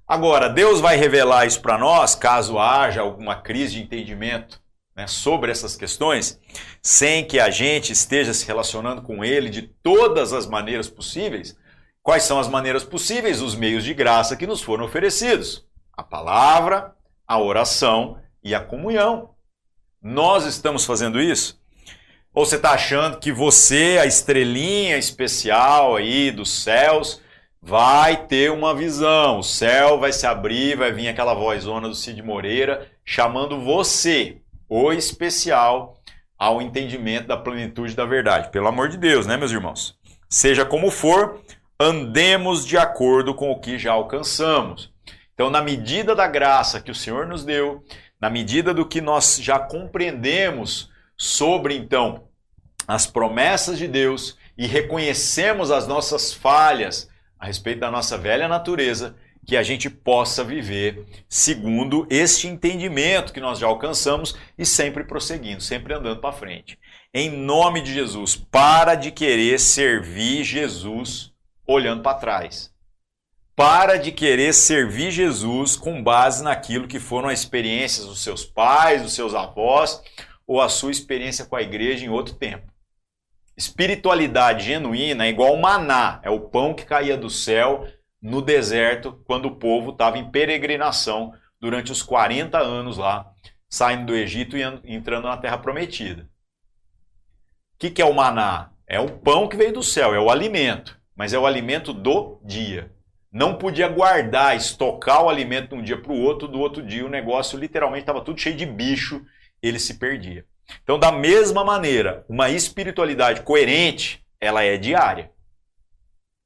Agora, 0.07 0.51
Deus 0.51 0.81
vai 0.81 0.97
revelar 0.97 1.47
isso 1.47 1.62
para 1.62 1.79
nós, 1.79 2.14
caso 2.14 2.59
haja 2.59 3.01
alguma 3.01 3.41
crise 3.41 3.77
de 3.77 3.83
entendimento 3.83 4.62
né, 4.97 5.07
sobre 5.07 5.51
essas 5.51 5.77
questões, 5.77 6.41
sem 6.83 7.25
que 7.25 7.41
a 7.41 7.51
gente 7.51 7.93
esteja 7.93 8.33
se 8.33 8.47
relacionando 8.47 9.03
com 9.03 9.25
Ele 9.25 9.51
de 9.51 9.63
todas 9.63 10.33
as 10.33 10.47
maneiras 10.47 10.89
possíveis. 10.89 11.57
Quais 12.03 12.23
são 12.25 12.39
as 12.39 12.49
maneiras 12.49 12.85
possíveis? 12.85 13.41
Os 13.41 13.55
meios 13.55 13.83
de 13.83 13.95
graça 13.95 14.37
que 14.37 14.47
nos 14.47 14.63
foram 14.63 14.85
oferecidos: 14.85 15.67
a 15.93 16.03
palavra, 16.03 16.95
a 17.27 17.39
oração 17.39 18.19
e 18.43 18.55
a 18.55 18.61
comunhão. 18.61 19.31
Nós 20.03 20.45
estamos 20.45 20.85
fazendo 20.85 21.21
isso? 21.21 21.59
Ou 22.35 22.45
você 22.45 22.57
está 22.57 22.73
achando 22.73 23.19
que 23.19 23.33
você, 23.33 23.99
a 24.01 24.07
estrelinha 24.07 24.99
especial 24.99 25.97
aí 25.97 26.31
dos 26.31 26.51
céus, 26.51 27.23
vai 27.63 28.27
ter 28.27 28.51
uma 28.51 28.75
visão. 28.75 29.39
O 29.39 29.43
céu 29.43 29.99
vai 29.99 30.13
se 30.13 30.27
abrir, 30.27 30.77
vai 30.77 30.93
vir 30.93 31.09
aquela 31.09 31.33
vozona 31.33 31.89
do 31.89 31.95
Cid 31.95 32.21
Moreira 32.23 32.91
chamando 33.05 33.61
você, 33.61 34.43
o 34.69 34.93
especial, 34.93 36.01
ao 36.39 36.61
entendimento 36.61 37.29
da 37.29 37.37
plenitude 37.37 37.95
da 37.95 38.05
verdade. 38.05 38.51
Pelo 38.51 38.69
amor 38.69 38.89
de 38.89 38.97
Deus, 38.97 39.27
né, 39.27 39.37
meus 39.37 39.53
irmãos? 39.53 39.97
Seja 40.29 40.65
como 40.65 40.91
for, 40.91 41.41
andemos 41.79 42.67
de 42.67 42.77
acordo 42.77 43.35
com 43.35 43.51
o 43.51 43.61
que 43.61 43.79
já 43.79 43.93
alcançamos. 43.93 44.93
Então, 45.33 45.51
na 45.51 45.62
medida 45.62 46.15
da 46.15 46.27
graça 46.27 46.81
que 46.81 46.91
o 46.91 46.95
Senhor 46.95 47.27
nos 47.27 47.45
deu, 47.45 47.85
na 48.21 48.31
medida 48.31 48.73
do 48.73 48.87
que 48.87 49.01
nós 49.01 49.39
já 49.41 49.59
compreendemos 49.59 50.91
sobre 51.17 51.77
então 51.77 52.25
as 52.87 53.07
promessas 53.07 53.79
de 53.79 53.89
Deus 53.89 54.37
e 54.57 54.67
reconhecemos 54.67 55.71
as 55.71 55.87
nossas 55.87 56.33
falhas, 56.33 57.09
a 57.39 57.47
respeito 57.47 57.81
da 57.81 57.91
nossa 57.91 58.17
velha 58.17 58.49
natureza, 58.49 59.17
que 59.47 59.57
a 59.57 59.63
gente 59.63 59.91
possa 59.91 60.43
viver 60.43 61.05
segundo 61.29 62.07
este 62.11 62.49
entendimento 62.49 63.33
que 63.33 63.41
nós 63.41 63.59
já 63.59 63.67
alcançamos 63.67 64.35
e 64.57 64.65
sempre 64.65 65.05
prosseguindo, 65.05 65.61
sempre 65.61 65.95
andando 65.95 66.21
para 66.21 66.33
frente. 66.33 66.79
Em 67.13 67.31
nome 67.31 67.81
de 67.81 67.93
Jesus, 67.93 68.35
para 68.35 68.95
de 68.95 69.11
querer 69.11 69.61
servir 69.61 70.45
Jesus 70.45 71.33
olhando 71.67 72.03
para 72.03 72.19
trás. 72.19 72.73
Para 73.55 73.97
de 73.97 74.11
querer 74.11 74.53
servir 74.53 75.13
Jesus 75.13 75.77
com 75.77 76.03
base 76.03 76.43
naquilo 76.43 76.89
que 76.89 76.99
foram 76.99 77.29
as 77.29 77.39
experiências 77.39 78.07
dos 78.07 78.23
seus 78.23 78.45
pais, 78.45 79.03
dos 79.03 79.15
seus 79.15 79.35
avós 79.35 80.03
ou 80.47 80.61
a 80.61 80.69
sua 80.69 80.91
experiência 80.91 81.45
com 81.45 81.55
a 81.55 81.63
igreja 81.63 82.05
em 82.05 82.09
outro 82.09 82.35
tempo. 82.35 82.73
Espiritualidade 83.57 84.65
genuína 84.65 85.27
é 85.27 85.29
igual 85.29 85.57
maná, 85.57 86.21
é 86.25 86.31
o 86.31 86.41
pão 86.41 86.75
que 86.75 86.85
caía 86.85 87.17
do 87.17 87.31
céu 87.31 87.87
no 88.25 88.41
deserto 88.41 89.22
quando 89.27 89.47
o 89.47 89.57
povo 89.57 89.91
estava 89.91 90.16
em 90.16 90.31
peregrinação 90.31 91.35
durante 91.61 91.93
os 91.93 92.03
40 92.03 92.59
anos 92.59 92.97
lá, 92.97 93.31
saindo 93.68 94.07
do 94.07 94.16
Egito 94.16 94.57
e 94.57 94.62
entrando 94.85 95.29
na 95.29 95.37
terra 95.37 95.59
prometida. 95.59 96.22
O 96.22 97.79
que, 97.79 97.91
que 97.91 98.01
é 98.01 98.05
o 98.05 98.14
maná? 98.14 98.70
É 98.87 98.99
o 98.99 99.18
pão 99.18 99.47
que 99.47 99.59
veio 99.59 99.75
do 99.75 99.83
céu, 99.83 100.14
é 100.14 100.18
o 100.18 100.31
alimento, 100.31 100.99
mas 101.14 101.35
é 101.35 101.39
o 101.39 101.47
alimento 101.47 101.93
do 101.93 102.41
dia. 102.43 102.91
Não 103.31 103.57
podia 103.57 103.89
guardar, 103.89 104.57
estocar 104.57 105.22
o 105.22 105.29
alimento 105.29 105.70
de 105.70 105.75
um 105.75 105.83
dia 105.83 106.01
para 106.01 106.12
o 106.12 106.18
outro, 106.18 106.49
do 106.49 106.61
outro 106.61 106.83
dia 106.83 107.05
o 107.05 107.11
negócio 107.11 107.59
literalmente 107.59 108.05
estava 108.05 108.22
tudo 108.22 108.41
cheio 108.41 108.57
de 108.57 108.64
bicho, 108.64 109.22
ele 109.62 109.79
se 109.79 109.99
perdia. 109.99 110.47
Então, 110.83 110.99
da 110.99 111.12
mesma 111.12 111.62
maneira, 111.62 112.25
uma 112.27 112.49
espiritualidade 112.49 113.43
coerente, 113.43 114.25
ela 114.41 114.62
é 114.62 114.79
diária. 114.79 115.34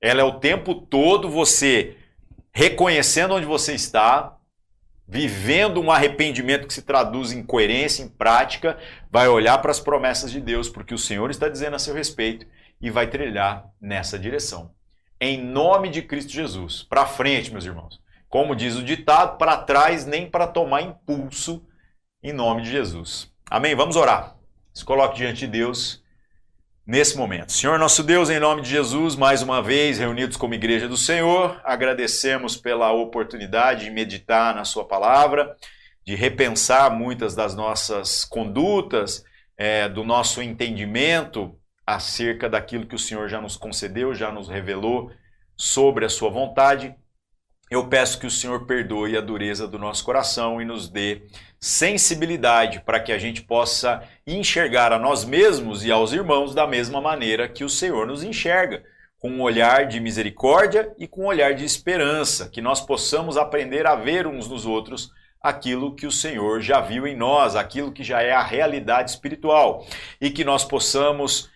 Ela 0.00 0.20
é 0.20 0.24
o 0.24 0.38
tempo 0.38 0.74
todo 0.74 1.28
você 1.28 1.96
reconhecendo 2.52 3.34
onde 3.34 3.46
você 3.46 3.74
está, 3.74 4.36
vivendo 5.06 5.80
um 5.80 5.90
arrependimento 5.90 6.66
que 6.66 6.74
se 6.74 6.82
traduz 6.82 7.32
em 7.32 7.42
coerência, 7.42 8.02
em 8.02 8.08
prática, 8.08 8.78
vai 9.10 9.28
olhar 9.28 9.58
para 9.58 9.70
as 9.70 9.80
promessas 9.80 10.30
de 10.30 10.40
Deus, 10.40 10.68
porque 10.68 10.94
o 10.94 10.98
Senhor 10.98 11.30
está 11.30 11.48
dizendo 11.48 11.76
a 11.76 11.78
seu 11.78 11.94
respeito 11.94 12.46
e 12.80 12.90
vai 12.90 13.06
trilhar 13.06 13.68
nessa 13.80 14.18
direção. 14.18 14.72
Em 15.20 15.42
nome 15.42 15.88
de 15.88 16.02
Cristo 16.02 16.32
Jesus. 16.32 16.82
Para 16.82 17.06
frente, 17.06 17.50
meus 17.50 17.64
irmãos. 17.64 18.00
Como 18.28 18.54
diz 18.54 18.76
o 18.76 18.84
ditado, 18.84 19.38
para 19.38 19.56
trás 19.56 20.04
nem 20.04 20.30
para 20.30 20.46
tomar 20.46 20.82
impulso, 20.82 21.66
em 22.22 22.32
nome 22.32 22.62
de 22.62 22.70
Jesus. 22.70 23.32
Amém? 23.50 23.74
Vamos 23.74 23.96
orar. 23.96 24.36
Se 24.74 24.84
coloque 24.84 25.16
diante 25.16 25.40
de 25.40 25.46
Deus 25.46 26.02
nesse 26.88 27.18
momento. 27.18 27.52
Senhor 27.52 27.78
nosso 27.78 28.02
Deus, 28.02 28.30
em 28.30 28.40
nome 28.40 28.62
de 28.62 28.70
Jesus, 28.70 29.14
mais 29.14 29.42
uma 29.42 29.62
vez 29.62 29.98
reunidos 29.98 30.38
como 30.38 30.54
igreja 30.54 30.88
do 30.88 30.96
Senhor, 30.96 31.60
agradecemos 31.62 32.56
pela 32.56 32.90
oportunidade 32.90 33.84
de 33.84 33.90
meditar 33.90 34.54
na 34.54 34.64
Sua 34.64 34.86
palavra, 34.86 35.54
de 36.02 36.14
repensar 36.14 36.90
muitas 36.90 37.34
das 37.34 37.54
nossas 37.54 38.24
condutas, 38.24 39.22
é, 39.54 39.86
do 39.86 40.02
nosso 40.02 40.40
entendimento 40.40 41.54
acerca 41.86 42.48
daquilo 42.48 42.86
que 42.86 42.94
o 42.94 42.98
Senhor 42.98 43.28
já 43.28 43.38
nos 43.38 43.54
concedeu, 43.54 44.14
já 44.14 44.32
nos 44.32 44.48
revelou 44.48 45.12
sobre 45.54 46.06
a 46.06 46.08
Sua 46.08 46.30
vontade. 46.30 46.94
Eu 47.70 47.86
peço 47.86 48.18
que 48.18 48.26
o 48.26 48.30
Senhor 48.30 48.64
perdoe 48.64 49.16
a 49.16 49.20
dureza 49.20 49.68
do 49.68 49.78
nosso 49.78 50.02
coração 50.02 50.60
e 50.60 50.64
nos 50.64 50.88
dê 50.88 51.22
sensibilidade 51.60 52.80
para 52.80 52.98
que 52.98 53.12
a 53.12 53.18
gente 53.18 53.42
possa 53.42 54.02
enxergar 54.26 54.92
a 54.92 54.98
nós 54.98 55.24
mesmos 55.24 55.84
e 55.84 55.92
aos 55.92 56.12
irmãos 56.12 56.54
da 56.54 56.66
mesma 56.66 57.00
maneira 57.00 57.48
que 57.48 57.64
o 57.64 57.68
Senhor 57.68 58.06
nos 58.06 58.22
enxerga, 58.22 58.82
com 59.18 59.30
um 59.30 59.42
olhar 59.42 59.86
de 59.86 60.00
misericórdia 60.00 60.94
e 60.98 61.06
com 61.06 61.22
um 61.22 61.26
olhar 61.26 61.52
de 61.52 61.64
esperança, 61.64 62.48
que 62.48 62.62
nós 62.62 62.80
possamos 62.80 63.36
aprender 63.36 63.86
a 63.86 63.96
ver 63.96 64.26
uns 64.26 64.48
nos 64.48 64.64
outros 64.64 65.10
aquilo 65.40 65.94
que 65.94 66.06
o 66.06 66.12
Senhor 66.12 66.60
já 66.60 66.80
viu 66.80 67.06
em 67.06 67.16
nós, 67.16 67.54
aquilo 67.54 67.92
que 67.92 68.02
já 68.02 68.22
é 68.22 68.32
a 68.32 68.42
realidade 68.42 69.10
espiritual, 69.10 69.86
e 70.20 70.30
que 70.30 70.44
nós 70.44 70.64
possamos 70.64 71.50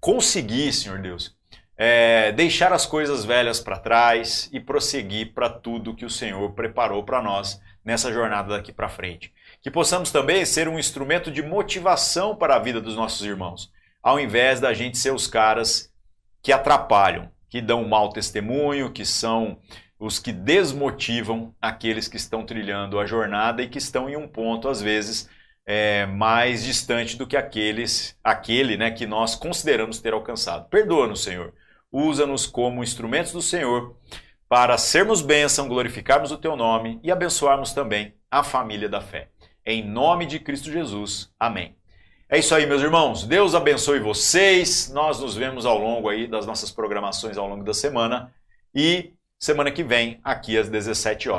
conseguir, 0.00 0.72
Senhor 0.72 0.98
Deus, 1.00 1.37
é, 1.80 2.32
deixar 2.32 2.72
as 2.72 2.84
coisas 2.84 3.24
velhas 3.24 3.60
para 3.60 3.78
trás 3.78 4.50
e 4.52 4.58
prosseguir 4.58 5.32
para 5.32 5.48
tudo 5.48 5.94
que 5.94 6.04
o 6.04 6.10
Senhor 6.10 6.50
preparou 6.52 7.04
para 7.04 7.22
nós 7.22 7.60
nessa 7.84 8.12
jornada 8.12 8.56
daqui 8.56 8.72
para 8.72 8.88
frente. 8.88 9.32
Que 9.62 9.70
possamos 9.70 10.10
também 10.10 10.44
ser 10.44 10.68
um 10.68 10.76
instrumento 10.76 11.30
de 11.30 11.40
motivação 11.40 12.34
para 12.34 12.56
a 12.56 12.58
vida 12.58 12.80
dos 12.80 12.96
nossos 12.96 13.24
irmãos, 13.24 13.72
ao 14.02 14.18
invés 14.18 14.58
da 14.58 14.74
gente 14.74 14.98
ser 14.98 15.14
os 15.14 15.28
caras 15.28 15.92
que 16.42 16.52
atrapalham, 16.52 17.30
que 17.48 17.62
dão 17.62 17.82
um 17.82 17.88
mau 17.88 18.10
testemunho, 18.10 18.92
que 18.92 19.04
são 19.04 19.58
os 20.00 20.18
que 20.18 20.32
desmotivam 20.32 21.54
aqueles 21.60 22.08
que 22.08 22.16
estão 22.16 22.44
trilhando 22.44 22.98
a 22.98 23.06
jornada 23.06 23.62
e 23.62 23.68
que 23.68 23.78
estão 23.78 24.08
em 24.08 24.16
um 24.16 24.26
ponto, 24.26 24.68
às 24.68 24.80
vezes, 24.80 25.28
é, 25.64 26.06
mais 26.06 26.64
distante 26.64 27.16
do 27.16 27.26
que 27.26 27.36
aqueles, 27.36 28.16
aquele 28.22 28.76
né, 28.76 28.90
que 28.90 29.06
nós 29.06 29.34
consideramos 29.34 30.00
ter 30.00 30.12
alcançado. 30.12 30.68
Perdoa-nos, 30.68 31.22
Senhor. 31.22 31.52
Usa-nos 31.90 32.46
como 32.46 32.82
instrumentos 32.82 33.32
do 33.32 33.42
Senhor 33.42 33.96
para 34.48 34.78
sermos 34.78 35.20
bênção, 35.20 35.68
glorificarmos 35.68 36.30
o 36.30 36.38
teu 36.38 36.56
nome 36.56 36.98
e 37.02 37.10
abençoarmos 37.10 37.72
também 37.72 38.14
a 38.30 38.42
família 38.42 38.88
da 38.88 39.00
fé. 39.00 39.28
Em 39.64 39.86
nome 39.86 40.26
de 40.26 40.38
Cristo 40.38 40.70
Jesus. 40.70 41.30
Amém. 41.38 41.76
É 42.28 42.38
isso 42.38 42.54
aí, 42.54 42.66
meus 42.66 42.82
irmãos. 42.82 43.24
Deus 43.24 43.54
abençoe 43.54 44.00
vocês. 44.00 44.90
Nós 44.90 45.20
nos 45.20 45.34
vemos 45.34 45.64
ao 45.64 45.78
longo 45.78 46.08
aí 46.08 46.26
das 46.26 46.46
nossas 46.46 46.70
programações 46.70 47.38
ao 47.38 47.48
longo 47.48 47.64
da 47.64 47.72
semana 47.72 48.32
e 48.74 49.12
semana 49.38 49.70
que 49.70 49.82
vem 49.82 50.20
aqui 50.22 50.58
às 50.58 50.68
17 50.68 51.28
horas. 51.28 51.36